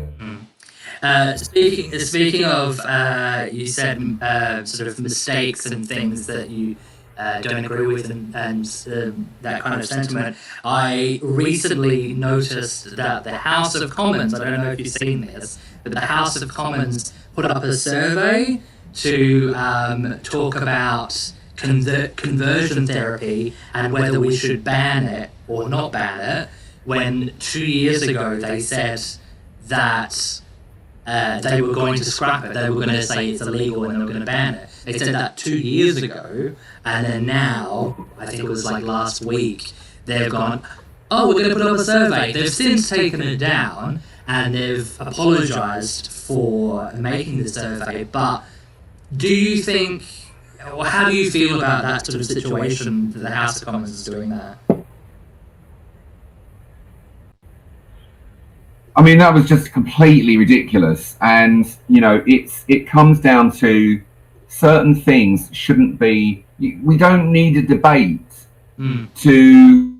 [1.01, 6.75] Uh, speaking speaking of, uh, you said uh, sort of mistakes and things that you
[7.17, 10.37] uh, don't agree with, and, and um, that kind of sentiment.
[10.63, 14.33] I recently noticed that the House of Commons.
[14.33, 17.73] I don't know if you've seen this, but the House of Commons put up a
[17.73, 18.61] survey
[18.95, 21.09] to um, talk about
[21.55, 26.49] conver- conversion therapy and whether we should ban it or not ban it.
[26.85, 29.01] When two years ago they said
[29.65, 30.41] that
[31.07, 32.53] uh, they were going to scrap it.
[32.53, 34.69] They were going to say it's illegal and they were going to ban it.
[34.83, 36.53] They said that two years ago,
[36.83, 39.71] and then now, I think it was like last week,
[40.05, 40.61] they've gone,
[41.09, 42.33] oh, we're going to put up a survey.
[42.33, 48.03] They've since taken it down and they've apologised for making the survey.
[48.03, 48.43] But
[49.15, 50.03] do you think,
[50.73, 53.91] or how do you feel about that sort of situation that the House of Commons
[53.91, 54.57] is doing that?
[58.97, 61.17] I mean, that was just completely ridiculous.
[61.21, 64.01] And, you know, it's it comes down to
[64.47, 66.45] certain things shouldn't be.
[66.83, 68.21] We don't need a debate
[68.79, 69.07] Mm.
[69.23, 69.97] to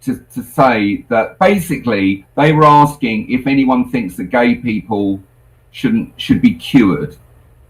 [0.00, 5.20] to to say that basically they were asking if anyone thinks that gay people
[5.70, 7.16] shouldn't should be cured.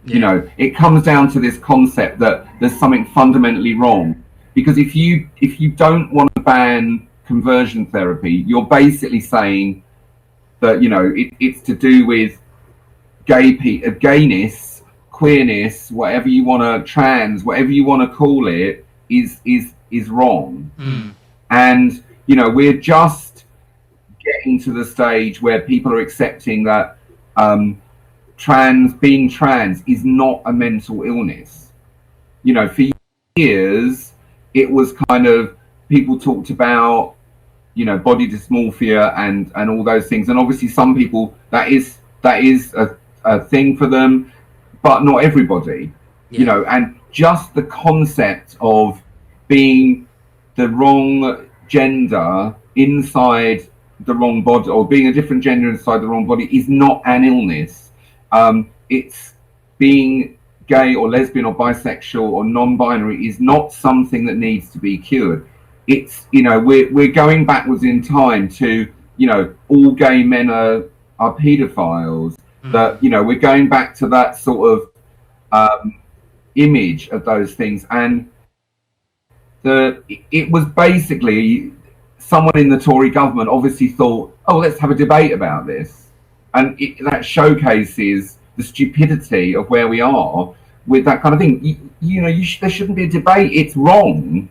[0.06, 4.22] You know, it comes down to this concept that there's something fundamentally wrong.
[4.54, 9.82] Because if you if you don't want to ban conversion therapy, you're basically saying
[10.64, 12.40] that you know it, it's to do with
[13.26, 18.48] gay pe- uh, gayness, queerness, whatever you want to trans, whatever you want to call
[18.48, 20.70] it, is is is wrong.
[20.78, 21.14] Mm.
[21.50, 23.44] And you know we're just
[24.24, 26.96] getting to the stage where people are accepting that
[27.36, 27.80] um,
[28.36, 31.72] trans being trans is not a mental illness.
[32.42, 32.84] You know, for
[33.36, 34.12] years
[34.54, 35.56] it was kind of
[35.88, 37.13] people talked about
[37.74, 40.28] you know body dysmorphia and and all those things.
[40.28, 44.32] And obviously some people that is that is a, a thing for them
[44.82, 45.92] but not everybody
[46.30, 46.64] you know.
[46.64, 49.00] And just the concept of
[49.48, 50.08] being
[50.56, 53.68] the wrong gender inside
[54.00, 57.24] the wrong body or being a different gender inside the wrong body is not an
[57.24, 57.92] illness.
[58.32, 59.34] Um, it's
[59.78, 64.96] being gay or lesbian or bisexual or non-binary is not something that needs to be
[64.96, 65.46] cured
[65.86, 70.50] it's you know we're, we're going backwards in time to you know all gay men
[70.50, 70.84] are
[71.18, 72.72] are pedophiles Mm.
[72.72, 74.90] that you know we're going back to that sort of
[75.52, 76.00] um,
[76.54, 77.86] image of those things.
[77.90, 78.30] And
[79.62, 81.72] the it was basically
[82.18, 86.08] someone in the Tory government obviously thought oh let's have a debate about this.
[86.54, 90.54] And it, that showcases the stupidity of where we are
[90.86, 91.62] with that kind of thing.
[91.62, 93.52] You, you know you sh- there shouldn't be a debate.
[93.52, 94.48] It's wrong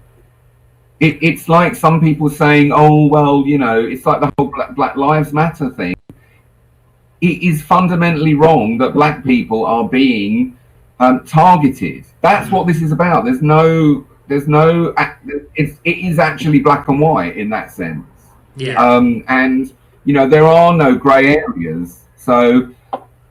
[1.03, 4.73] it, it's like some people saying, "Oh well, you know," it's like the whole Black,
[4.73, 5.95] Black Lives Matter thing.
[7.19, 10.57] It is fundamentally wrong that black people are being
[10.99, 12.05] um, targeted.
[12.21, 13.25] That's what this is about.
[13.25, 14.93] There's no, there's no,
[15.55, 18.05] it's, it is actually black and white in that sense.
[18.55, 18.81] Yeah.
[18.81, 19.73] Um, and
[20.05, 22.05] you know there are no grey areas.
[22.15, 22.73] So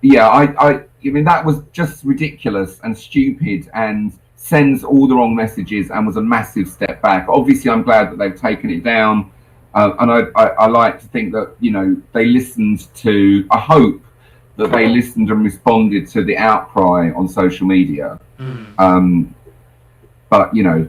[0.02, 4.12] yeah, I, I, I mean that was just ridiculous and stupid and
[4.42, 7.28] sends all the wrong messages and was a massive step back.
[7.28, 9.30] Obviously, I'm glad that they've taken it down,
[9.74, 13.46] uh, and I, I, I like to think that you know they listened to.
[13.50, 14.02] I hope
[14.56, 18.20] that they listened and responded to the outcry on social media.
[18.38, 18.78] Mm.
[18.78, 19.34] Um,
[20.28, 20.88] but you know,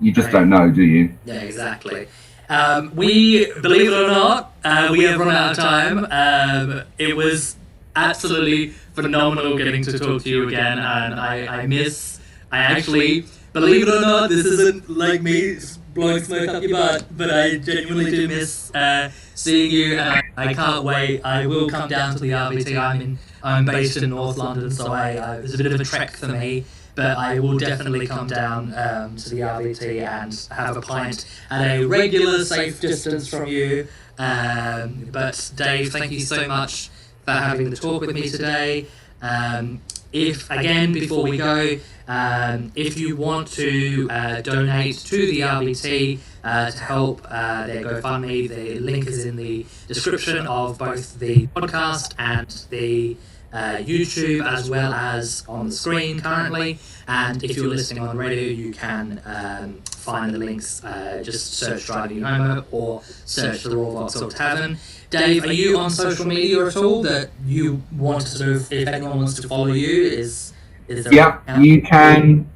[0.00, 1.12] you just don't know, do you?
[1.24, 2.06] Yeah, exactly.
[2.48, 6.06] Um, we, believe it or not, uh, we have run out of time.
[6.10, 7.56] Um, it was
[7.96, 12.13] absolutely phenomenal getting to talk to you again, and I, I miss.
[12.54, 15.58] I actually, believe it or not, this isn't like me
[15.92, 20.54] blowing smoke up your butt, but I genuinely do miss uh, seeing you, and I,
[20.54, 21.20] can't wait.
[21.24, 22.78] I will come down to the RVT.
[22.78, 25.84] I'm in, I'm based in North London, so I, I it's a bit of a
[25.84, 26.64] trek for me.
[26.94, 31.80] But I will definitely come down um, to the RVT and have a pint at
[31.80, 33.88] a regular, safe distance from you.
[34.16, 36.90] Um, but Dave, thank you so much
[37.24, 38.86] for having the talk with me today.
[39.22, 39.80] Um,
[40.14, 46.18] if again, before we go, um, if you want to uh, donate to the RVT
[46.44, 51.48] uh, to help uh, their GoFundMe, the link is in the description of both the
[51.48, 53.16] podcast and the
[53.52, 56.78] uh, YouTube, as well as on the screen currently.
[57.08, 60.84] And if you're listening on radio, you can um, find the links.
[60.84, 64.78] Uh, just search Driving You or search the Royal Vauxhall Tavern.
[65.10, 68.88] Dave, are you on social media at all that you want to sort of, if
[68.88, 70.52] anyone wants to follow you, is
[70.88, 72.50] is there Yeah, you can.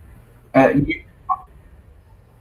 [0.55, 1.05] Uh, you,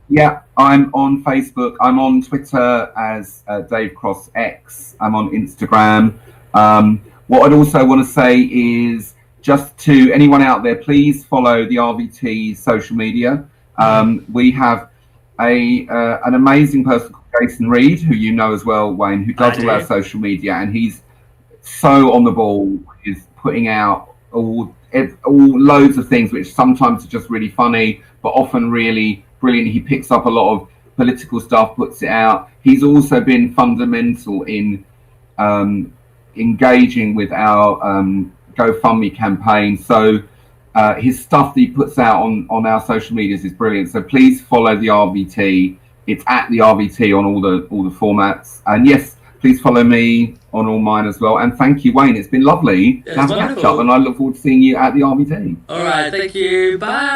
[0.10, 1.76] yeah, I'm on Facebook.
[1.82, 4.96] I'm on Twitter as uh, Dave Cross X.
[5.00, 6.18] I'm on Instagram.
[6.54, 11.66] Um, what I'd also want to say is just to anyone out there, please follow
[11.66, 13.46] the RVT social media.
[13.78, 14.90] Um, we have
[15.40, 19.34] a uh, an amazing person called Jason Reed, who you know as well, Wayne, who
[19.34, 21.04] does I all our social media, and he's
[21.62, 22.80] so on the ball.
[23.04, 24.74] He's putting out all
[25.26, 29.68] all loads of things, which sometimes are just really funny, but often really brilliant.
[29.68, 32.50] He picks up a lot of political stuff, puts it out.
[32.62, 34.86] He's also been fundamental in
[35.38, 35.94] um,
[36.36, 39.78] engaging with our um, GoFundMe campaign.
[39.78, 40.20] So
[40.76, 43.90] uh, his stuff that he puts out on, on our social medias is brilliant.
[43.90, 45.78] So please follow the RVT.
[46.08, 48.62] It's at the RVT on all the all the formats.
[48.66, 51.40] And yes, please follow me on all mine as well.
[51.40, 52.16] And thank you, Wayne.
[52.16, 54.62] It's been lovely It's to have a catch up, and I look forward to seeing
[54.62, 55.58] you at the RVT.
[55.70, 56.78] All right, thank you.
[56.78, 57.08] Bye.